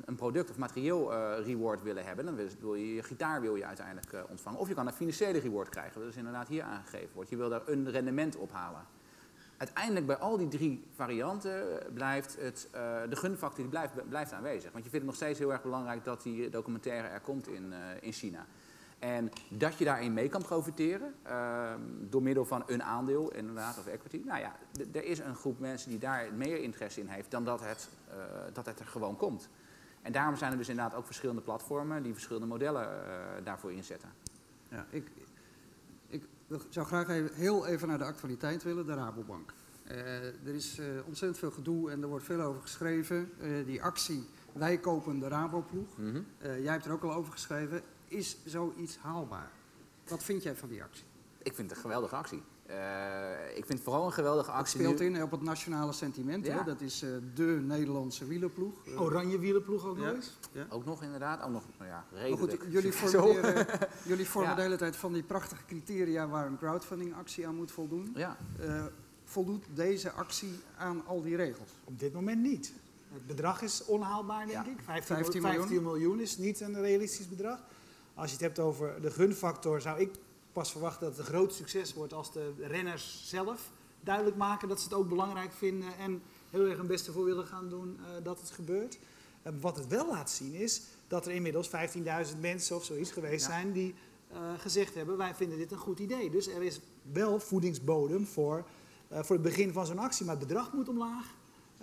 een, 0.05 0.15
product 0.15 0.51
of 0.51 0.57
materieel 0.57 1.13
eh, 1.13 1.47
reward 1.47 1.83
willen 1.83 2.05
hebben. 2.05 2.25
Dan 2.25 2.37
wil 2.61 2.75
je 2.75 2.95
je 2.95 3.03
gitaar 3.03 3.41
wil 3.41 3.57
je 3.57 3.67
uiteindelijk 3.67 4.13
eh, 4.13 4.21
ontvangen. 4.29 4.61
Of 4.61 4.69
je 4.69 4.75
kan 4.75 4.87
een 4.87 4.93
financiële 4.93 5.39
reward 5.39 5.69
krijgen. 5.69 6.01
Dat 6.01 6.11
is 6.11 6.17
inderdaad 6.17 6.49
hier 6.49 6.63
aangegeven 6.63 7.15
wordt. 7.15 7.31
Je 7.31 7.37
wil 7.37 7.49
daar 7.49 7.63
een 7.69 7.91
rendement 7.91 8.37
ophalen. 8.37 8.87
Uiteindelijk 9.57 10.07
bij 10.07 10.17
al 10.17 10.37
die 10.37 10.49
drie 10.49 10.85
varianten 10.95 11.65
blijft 11.95 12.37
het, 12.41 12.69
eh, 12.73 13.01
de 13.09 13.17
gunfactor 13.17 13.61
die 13.61 13.69
blijft, 13.69 14.09
blijft 14.09 14.33
aanwezig. 14.33 14.73
Want 14.73 14.85
je 14.85 14.91
vindt 14.91 14.93
het 14.93 15.05
nog 15.05 15.15
steeds 15.15 15.39
heel 15.39 15.53
erg 15.53 15.63
belangrijk 15.63 16.05
dat 16.05 16.23
die 16.23 16.51
documentaire 16.51 17.09
er 17.09 17.21
komt 17.21 17.49
in, 17.49 17.73
eh, 17.73 17.79
in 18.01 18.13
China. 18.13 18.47
En 19.05 19.31
dat 19.49 19.79
je 19.79 19.85
daarin 19.85 20.13
mee 20.13 20.29
kan 20.29 20.43
profiteren 20.43 21.15
ehm, 21.23 21.81
door 22.01 22.23
middel 22.23 22.45
van 22.45 22.63
een 22.67 22.83
aandeel, 22.83 23.33
inderdaad, 23.33 23.79
of 23.79 23.87
equity. 23.87 24.23
Nou 24.25 24.41
ja, 24.41 24.57
er 24.93 25.05
is 25.05 25.19
een 25.19 25.35
groep 25.35 25.59
mensen 25.59 25.91
die 25.91 25.99
daar 25.99 26.33
meer 26.35 26.63
interesse 26.63 27.01
in 27.01 27.07
heeft 27.07 27.31
dan 27.31 27.45
dat 27.45 27.61
het, 27.61 27.89
eh, 28.09 28.15
dat 28.53 28.67
het 28.67 28.81
er 28.81 28.87
gewoon 28.87 29.17
komt. 29.17 29.49
En 30.03 30.13
daarom 30.13 30.37
zijn 30.37 30.53
er 30.53 30.59
dus 30.59 30.69
inderdaad 30.69 30.95
ook 30.95 31.07
verschillende 31.07 31.41
platformen 31.41 32.03
die 32.03 32.13
verschillende 32.13 32.47
modellen 32.47 32.83
eh, 32.83 33.45
daarvoor 33.45 33.73
inzetten. 33.73 34.09
Ja, 34.69 34.87
ik, 34.91 35.11
ik 36.09 36.25
zou 36.69 36.87
graag 36.87 37.09
even, 37.09 37.35
heel 37.35 37.67
even 37.67 37.89
naar 37.89 37.99
de 37.99 38.05
actualiteit 38.05 38.63
willen, 38.63 38.87
de 38.87 38.95
Rabobank. 38.95 39.55
Eh, 39.85 40.25
er 40.27 40.55
is 40.55 40.81
ontzettend 41.07 41.39
veel 41.39 41.51
gedoe 41.51 41.91
en 41.91 42.03
er 42.03 42.09
wordt 42.09 42.25
veel 42.25 42.41
over 42.41 42.61
geschreven. 42.61 43.31
Die 43.67 43.83
actie 43.83 44.29
Wij 44.55 44.79
kopen 44.79 45.19
de 45.19 45.29
Raboploeg, 45.29 45.99
eh, 46.39 46.63
jij 46.63 46.73
hebt 46.73 46.85
er 46.85 46.93
ook 46.93 47.03
al 47.03 47.13
over 47.13 47.33
geschreven. 47.33 47.83
Is 48.15 48.37
zoiets 48.45 48.97
haalbaar? 48.99 49.51
Wat 50.09 50.23
vind 50.23 50.43
jij 50.43 50.57
van 50.57 50.69
die 50.69 50.83
actie? 50.83 51.05
Ik 51.43 51.55
vind 51.55 51.69
het 51.69 51.77
een 51.77 51.85
geweldige 51.85 52.17
actie. 52.17 52.43
Eh, 52.67 52.77
ik 53.49 53.65
vind 53.67 53.69
het 53.73 53.81
vooral 53.83 54.07
een 54.07 54.13
geweldige 54.13 54.51
Het 54.51 54.59
actie. 54.61 54.81
speelt 54.81 54.99
nu- 54.99 55.07
in 55.07 55.23
op 55.23 55.31
het 55.31 55.43
nationale 55.43 55.93
sentiment. 55.93 56.47
Ja. 56.47 56.57
Hè? 56.59 56.65
Dat 56.65 56.81
is 56.81 57.03
eh, 57.03 57.11
de 57.35 57.43
Nederlandse 57.63 58.27
wielerploeg. 58.27 58.87
Eh, 58.87 59.01
Oranje 59.01 59.39
wielenploeg 59.39 59.87
ook 59.87 59.99
Ja. 59.99 60.05
nog 60.05 60.15
eens? 60.15 60.37
Ook 60.71 60.85
nog 60.85 61.03
inderdaad, 61.03 61.43
ook 61.43 61.51
nog, 61.51 61.63
nou 61.79 61.91
ja, 61.91 62.05
Maar 62.13 62.21
redelijk. 62.21 62.63
goed, 62.63 62.73
jullie 62.73 62.93
formuleren, 63.03 63.67
jullie 64.05 64.29
vormen 64.35 64.51
Ja. 64.51 64.57
de 64.57 64.63
hele 64.63 64.77
tijd 64.77 64.97
van 64.97 65.13
die 65.13 65.23
prachtige 65.23 65.65
criteria 65.67 66.29
waar 66.29 66.47
een 66.47 66.59
crowdfunding-actie 66.59 67.47
aan 67.47 67.55
moet 67.55 67.71
voldoen. 67.71 68.13
Ja, 68.15 68.37
Eh, 68.61 68.85
voldoet 69.25 69.65
deze 69.75 70.11
actie 70.11 70.59
aan 70.77 71.07
al 71.07 71.23
die 71.23 71.37
regels? 71.37 71.69
Op 71.85 71.99
dit 71.99 72.13
moment 72.13 72.43
niet. 72.43 72.73
Het 73.13 73.27
bedrag 73.27 73.63
is 73.63 73.85
onhaalbaar, 73.85 74.47
denk 74.47 74.65
Ja. 74.67 74.71
ik. 74.73 74.79
15, 74.85 75.15
15 75.17 75.43
miljoen. 75.43 75.61
miljoen. 75.65 75.83
miljoen 75.85 76.21
is 76.21 76.37
niet 76.39 76.61
een 76.61 76.81
realistisch 76.81 77.29
bedrag. 77.29 77.59
Als 78.15 78.27
je 78.27 78.33
het 78.37 78.45
hebt 78.45 78.59
over 78.59 79.01
de 79.01 79.11
gunfactor, 79.11 79.81
zou 79.81 80.01
ik 80.01 80.11
pas 80.53 80.71
verwachten 80.71 81.01
dat 81.01 81.17
het 81.17 81.27
een 81.27 81.33
groot 81.35 81.55
succes 81.55 81.95
wordt 81.95 82.13
als 82.13 82.33
de 82.33 82.53
renners 82.59 83.23
zelf 83.25 83.71
duidelijk 84.01 84.37
maken 84.37 84.69
dat 84.69 84.79
ze 84.79 84.85
het 84.85 84.95
ook 84.95 85.09
belangrijk 85.09 85.53
vinden 85.53 85.97
en 85.99 86.23
heel 86.51 86.67
erg 86.67 86.77
hun 86.77 86.87
beste 86.87 87.13
voor 87.13 87.25
willen 87.25 87.47
gaan 87.47 87.69
doen 87.69 87.99
eh, 87.99 88.25
dat 88.25 88.41
het 88.41 88.51
gebeurt. 88.51 88.99
Eh, 89.43 89.53
wat 89.61 89.77
het 89.77 89.87
wel 89.87 90.09
laat 90.11 90.31
zien 90.31 90.55
is 90.55 90.83
dat 91.09 91.27
er 91.27 91.33
inmiddels 91.33 91.69
15.000 91.69 92.41
mensen 92.41 92.77
of 92.77 92.85
zoiets 92.85 93.11
geweest 93.11 93.47
Ja. 93.47 93.51
zijn 93.53 93.73
die 93.73 93.95
eh, 94.31 94.39
gezegd 94.59 94.95
hebben: 94.95 95.17
wij 95.17 95.35
vinden 95.35 95.59
dit 95.59 95.73
een 95.73 95.79
goed 95.79 95.99
idee. 95.99 96.31
Dus 96.31 96.49
er 96.49 96.63
is 96.63 96.81
wel 97.13 97.41
voedingsbodem 97.41 98.27
voor, 98.27 98.65
voor 99.11 99.37
het 99.37 99.45
begin 99.45 99.73
van 99.73 99.87
zo'n 99.87 99.99
actie, 99.99 100.27
maar 100.27 100.37
het 100.37 100.47
bedrag 100.47 100.73
moet 100.73 100.89
omlaag. 100.89 101.35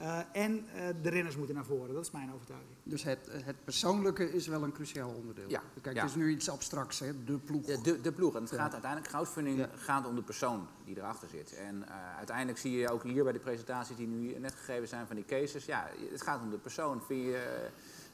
Eh, 0.01 0.19
en 0.31 0.65
eh, 0.75 0.87
de 1.01 1.09
renners 1.09 1.35
moeten 1.37 1.55
naar 1.55 1.65
voren. 1.65 1.93
Dat 1.93 2.03
is 2.05 2.11
mijn 2.11 2.33
overtuiging. 2.33 2.69
Dus 2.83 3.03
het, 3.03 3.29
het 3.43 3.55
persoonlijke 3.63 4.31
is 4.33 4.47
wel 4.47 4.63
een 4.63 4.71
cruciaal 4.71 5.09
onderdeel. 5.09 5.49
Ja, 5.49 5.61
Kijk, 5.81 5.95
ja. 5.95 6.01
het 6.01 6.09
is 6.09 6.15
nu 6.15 6.29
iets 6.29 6.49
abstracts, 6.49 6.99
hè? 6.99 7.23
de 7.23 7.37
ploeg. 7.37 7.67
Ja, 7.67 7.77
de, 7.83 8.01
de 8.01 8.11
ploeg. 8.11 8.35
En 8.35 8.41
het 8.41 8.51
Ja. 8.51 8.57
gaat 8.57 8.71
uiteindelijk, 8.73 9.11
crowdfunding 9.11 9.57
Ja. 9.57 9.69
gaat 9.75 10.07
om 10.07 10.15
de 10.15 10.21
persoon 10.23 10.67
die 10.85 10.97
erachter 10.97 11.27
zit. 11.29 11.53
En 11.55 11.87
eh, 11.87 12.17
uiteindelijk 12.17 12.57
zie 12.57 12.71
je 12.71 12.89
ook 12.89 13.03
hier 13.03 13.23
bij 13.23 13.33
de 13.33 13.39
presentaties 13.39 13.95
die 13.95 14.07
nu 14.07 14.39
net 14.39 14.53
gegeven 14.55 14.87
zijn 14.87 15.07
van 15.07 15.15
die 15.15 15.25
cases. 15.25 15.65
Ja, 15.65 15.89
het 16.11 16.21
gaat 16.21 16.41
om 16.41 16.49
de 16.49 16.57
persoon. 16.57 17.01
Vind 17.01 17.23
je, 17.23 17.67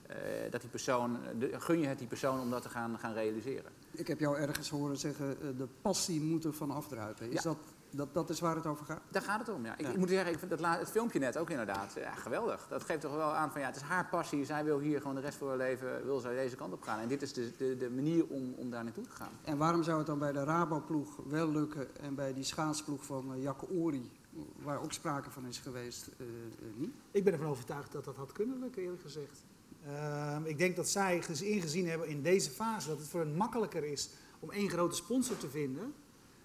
eh, 0.08 0.15
dat 0.51 0.62
die 0.62 0.70
persoon, 0.70 1.17
de, 1.39 1.60
gun 1.60 1.79
je 1.79 1.88
het 1.88 1.98
die 2.00 2.08
persoon 2.08 2.39
om 2.39 2.50
dat 2.50 2.62
te 2.62 2.70
gaan, 2.70 3.00
gaan 3.00 3.13
realiseren. 3.13 3.72
Ik 3.91 4.08
heb 4.08 4.20
jou 4.20 4.38
ergens 4.38 4.70
horen 4.70 4.98
zeggen, 4.98 5.38
eh, 5.41 5.48
de 5.58 5.67
passie 5.82 6.22
moet 6.22 6.44
er 6.44 6.53
van 6.53 6.72
afdruipen. 6.72 7.27
Is 7.27 7.34
Ja. 7.34 7.41
dat, 7.41 7.58
dat, 7.91 8.13
dat 8.13 8.29
is 8.29 8.39
waar 8.39 8.56
het 8.56 8.65
over 8.65 8.86
gaat? 8.86 9.01
Daar 9.12 9.22
gaat 9.22 9.39
het 9.39 9.50
om, 9.50 9.65
ja. 9.65 9.74
Ik, 9.74 9.82
Ja. 9.82 9.89
ik 9.89 9.98
moet 9.98 10.10
zeggen, 10.10 10.32
ik 10.32 10.38
vind 10.39 10.51
dat 10.51 10.60
la- 10.60 10.77
het 10.79 10.91
filmpje 10.91 11.20
net 11.20 11.38
ook 11.38 11.50
inderdaad, 11.50 11.94
ja, 11.94 12.12
geweldig. 12.15 12.67
Dat 12.70 12.84
geeft 12.84 13.01
toch 13.01 13.15
wel 13.15 13.34
aan 13.34 13.51
van, 13.51 13.62
ja, 13.62 13.67
het 13.67 13.75
is 13.75 13.82
haar 13.82 14.08
passie. 14.10 14.46
Zij 14.46 14.63
wil 14.63 14.79
hier 14.79 15.00
gewoon 15.01 15.15
de 15.15 15.22
rest 15.22 15.38
van 15.38 15.48
haar 15.48 15.58
leven, 15.58 16.06
wil 16.06 16.20
zij 16.20 16.36
deze 16.36 16.56
kant 16.56 16.74
op 16.74 16.82
gaan. 16.82 17.00
En 17.00 17.08
dit 17.08 17.22
is 17.22 17.34
de, 17.34 17.51
de, 17.58 17.77
de 17.77 17.89
manier 17.89 18.25
om, 18.27 18.53
om 18.53 18.70
daar 18.70 18.84
naartoe 18.84 19.03
te 19.03 19.12
gaan. 19.12 19.32
En 19.44 19.58
waarom 19.58 19.84
zou 19.84 19.98
het 19.98 20.08
dan 20.08 20.20
bij 20.20 20.32
de 20.32 20.44
Rabo-ploeg 20.44 21.15
wel 21.27 21.51
lukken 21.51 21.96
en 21.98 22.15
bij 22.15 22.34
die 22.34 22.44
schaatsploeg 22.44 23.06
van 23.06 23.34
uh, 23.36 23.44
Jacke 23.44 23.70
Ori, 23.70 24.12
waar 24.63 24.82
ook 24.82 24.94
sprake 24.94 25.32
van 25.32 25.46
is 25.46 25.58
geweest, 25.58 26.08
eh, 26.17 26.25
eh, 26.25 26.74
niet? 26.75 26.94
Ik 27.12 27.24
ben 27.24 27.34
ervan 27.34 27.48
overtuigd 27.48 27.91
dat 27.91 28.06
dat 28.06 28.15
had 28.15 28.32
kunnen 28.32 28.60
lukken, 28.60 28.82
eerlijk 28.82 29.01
gezegd. 29.01 29.44
Ehm, 29.86 30.46
ik 30.46 30.58
denk 30.58 30.75
dat 30.75 30.88
zij 30.89 31.22
gez- 31.22 31.41
ingezien 31.41 31.88
hebben 31.88 32.08
in 32.08 32.22
deze 32.22 32.50
fase 32.50 32.88
dat 32.88 32.98
het 32.98 33.08
voor 33.08 33.20
hen 33.20 33.36
makkelijker 33.36 33.84
is 33.84 34.10
om 34.39 34.51
één 34.51 34.70
grote 34.70 34.96
sponsor 34.96 35.38
te 35.38 35.50
vinden. 35.50 35.94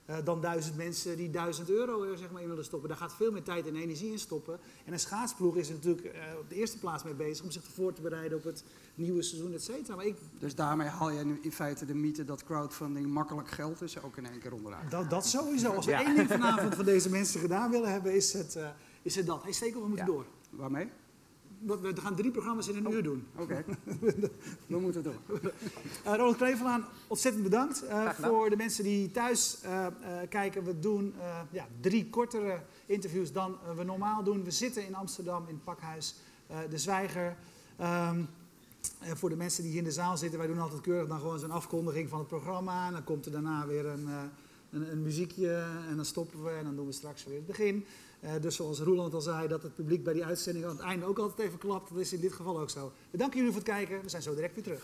Eh, 0.05 0.17
dan 0.25 0.41
duizend 0.41 0.77
mensen 0.77 1.17
die 1.17 1.31
duizend 1.31 1.71
euro 1.71 2.03
er 2.03 2.19
zeg 2.19 2.31
maar, 2.31 2.43
in 2.43 2.49
willen 2.49 2.65
stoppen. 2.65 2.89
Daar 2.89 2.99
gaat 2.99 3.15
veel 3.15 3.33
meer 3.33 3.43
tijd 3.43 3.67
en 3.67 3.77
energie 3.77 4.11
in 4.11 4.19
stoppen. 4.19 4.59
En 4.85 4.93
een 4.93 4.99
schaatsploeg 5.01 5.57
is 5.57 5.69
er 5.69 5.75
natuurlijk 5.75 6.07
eh, 6.07 6.21
op 6.41 6.49
de 6.49 6.55
eerste 6.55 6.79
plaats 6.79 7.05
mee 7.05 7.15
bezig 7.15 7.45
om 7.45 7.51
zich 7.51 7.63
voor 7.75 7.93
te 7.93 8.01
bereiden 8.01 8.39
op 8.39 8.45
het 8.45 8.65
nieuwe 8.95 9.23
seizoen, 9.23 9.53
et 9.53 9.63
cetera. 9.63 9.97
Maar 9.97 10.05
ik, 10.07 10.17
Dus 10.39 10.55
daarmee 10.55 10.89
haal 10.89 11.13
jij 11.13 11.25
nu 11.25 11.39
in 11.43 11.53
feite 11.53 11.87
de 11.87 11.95
mythe 11.95 12.25
dat 12.25 12.45
crowdfunding 12.45 13.07
makkelijk 13.07 13.49
geld 13.49 13.83
is, 13.83 14.03
ook 14.03 14.17
in 14.17 14.27
één 14.27 14.39
keer 14.39 14.53
onderuit. 14.53 14.91
dat, 14.91 15.11
dat 15.11 15.27
sowieso. 15.27 15.71
Als 15.73 15.85
we 15.87 15.91
Ja. 15.93 16.05
één 16.05 16.15
ding 16.17 16.29
vanavond 16.29 16.75
van 16.75 16.85
deze 16.85 17.11
mensen 17.11 17.41
gedaan 17.41 17.71
willen 17.71 17.93
hebben, 17.93 18.15
is 18.15 18.33
het, 18.33 18.57
eh, 18.57 18.69
is 19.03 19.15
het 19.17 19.27
dat. 19.27 19.43
Hey, 19.43 19.53
steek 19.53 19.77
op, 19.77 19.83
we 19.83 19.89
moeten 19.89 20.07
Ja. 20.07 20.13
door. 20.13 20.25
Waarmee? 20.51 20.89
We 21.67 21.81
we 21.81 22.01
gaan 22.01 22.15
drie 22.15 22.31
programma's 22.31 22.69
in 22.69 22.77
een 22.77 22.93
uur 22.93 23.03
doen. 23.03 23.27
Oké, 23.37 23.65
we 24.67 24.79
moeten 24.79 25.03
door. 25.03 25.15
Eh 26.05 26.15
Ronald 26.15 26.37
Klevelaan, 26.37 26.85
ontzettend 27.07 27.45
bedankt. 27.45 27.87
Eh, 27.87 28.11
voor 28.11 28.51
de 28.51 28.57
mensen 28.57 28.85
die 28.85 29.11
thuis 29.11 29.61
eh, 29.63 29.87
eh, 29.87 29.93
kijken, 30.29 30.65
we 30.65 30.79
doen 30.79 31.15
ja, 31.51 31.67
drie 31.81 32.11
kortere 32.11 32.61
interviews 32.87 33.33
dan 33.33 33.57
we 33.77 33.85
normaal 33.85 34.23
doen. 34.23 34.45
We 34.45 34.51
zitten 34.51 34.87
in 34.87 34.95
Amsterdam 34.95 35.45
in 35.49 35.55
het 35.55 35.65
pakhuis 35.65 36.15
De 36.71 36.79
Zwijger. 36.79 37.37
Ehm, 37.77 38.23
en 38.99 39.17
voor 39.17 39.29
de 39.29 39.37
mensen 39.37 39.63
die 39.63 39.71
hier 39.71 39.81
in 39.81 39.87
de 39.87 39.93
zaal 39.93 40.17
zitten, 40.17 40.39
wij 40.39 40.49
doen 40.49 40.59
altijd 40.59 40.81
keurig 40.81 41.09
dan 41.09 41.19
gewoon 41.19 41.39
zo'n 41.39 41.51
afkondiging 41.51 42.09
van 42.09 42.19
het 42.19 42.29
programma. 42.29 42.87
En 42.87 42.93
dan 42.93 43.05
komt 43.05 43.27
er 43.27 43.33
daarna 43.33 43.67
weer 43.67 43.87
een, 43.87 44.09
een, 44.71 44.93
een 44.93 45.03
muziekje 45.03 45.67
en 45.89 45.97
dan 45.97 46.05
stoppen 46.05 46.45
we 46.45 46.51
en 46.51 46.65
dan 46.65 46.77
doen 46.77 46.87
we 46.87 46.93
straks 46.93 47.25
weer 47.25 47.37
het 47.37 47.47
begin. 47.47 47.85
Eh, 48.23 48.31
dus 48.41 48.57
zoals 48.57 48.81
Roeland 48.81 49.15
al 49.15 49.21
zei, 49.21 49.49
dat 49.49 49.63
het 49.63 49.75
publiek 49.75 50.05
bij 50.05 50.13
die 50.13 50.25
uitzending 50.25 50.65
aan 50.65 50.71
het 50.71 50.81
einde 50.81 51.07
ook 51.07 51.19
altijd 51.19 51.47
even 51.49 51.59
klapt. 51.59 51.89
Dat 51.91 51.99
is 51.99 52.13
in 52.13 52.21
dit 52.21 52.33
geval 52.33 52.61
ook 52.61 52.71
zo. 52.71 52.93
We 53.11 53.19
danken 53.19 53.37
jullie 53.39 53.53
voor 53.53 53.63
het 53.63 53.71
kijken. 53.71 54.03
We 54.03 54.09
zijn 54.09 54.23
zo 54.23 54.35
direct 54.35 54.55
weer 54.55 54.65
terug. 54.65 54.83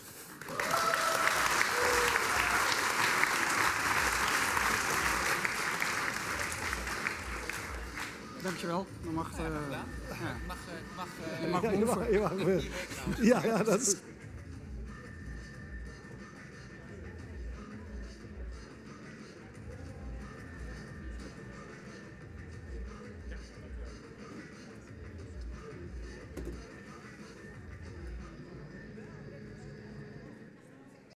Dankjewel. 8.42 8.86
Dan 9.04 9.14
mag, 9.14 9.30
eh, 9.38 9.44
ja. 9.70 9.84
Mag, 10.46 10.56
mag, 10.96 11.06
je 11.40 11.46
mag 11.50 11.62
Ja, 11.62 11.70
je 11.70 11.78
moven. 11.78 11.98
mag- 11.98 12.10
je 12.10 12.18
mag- 12.20 13.20
ja, 13.22 13.44
ja, 13.44 13.62
dat 13.62 13.80
is... 13.80 13.94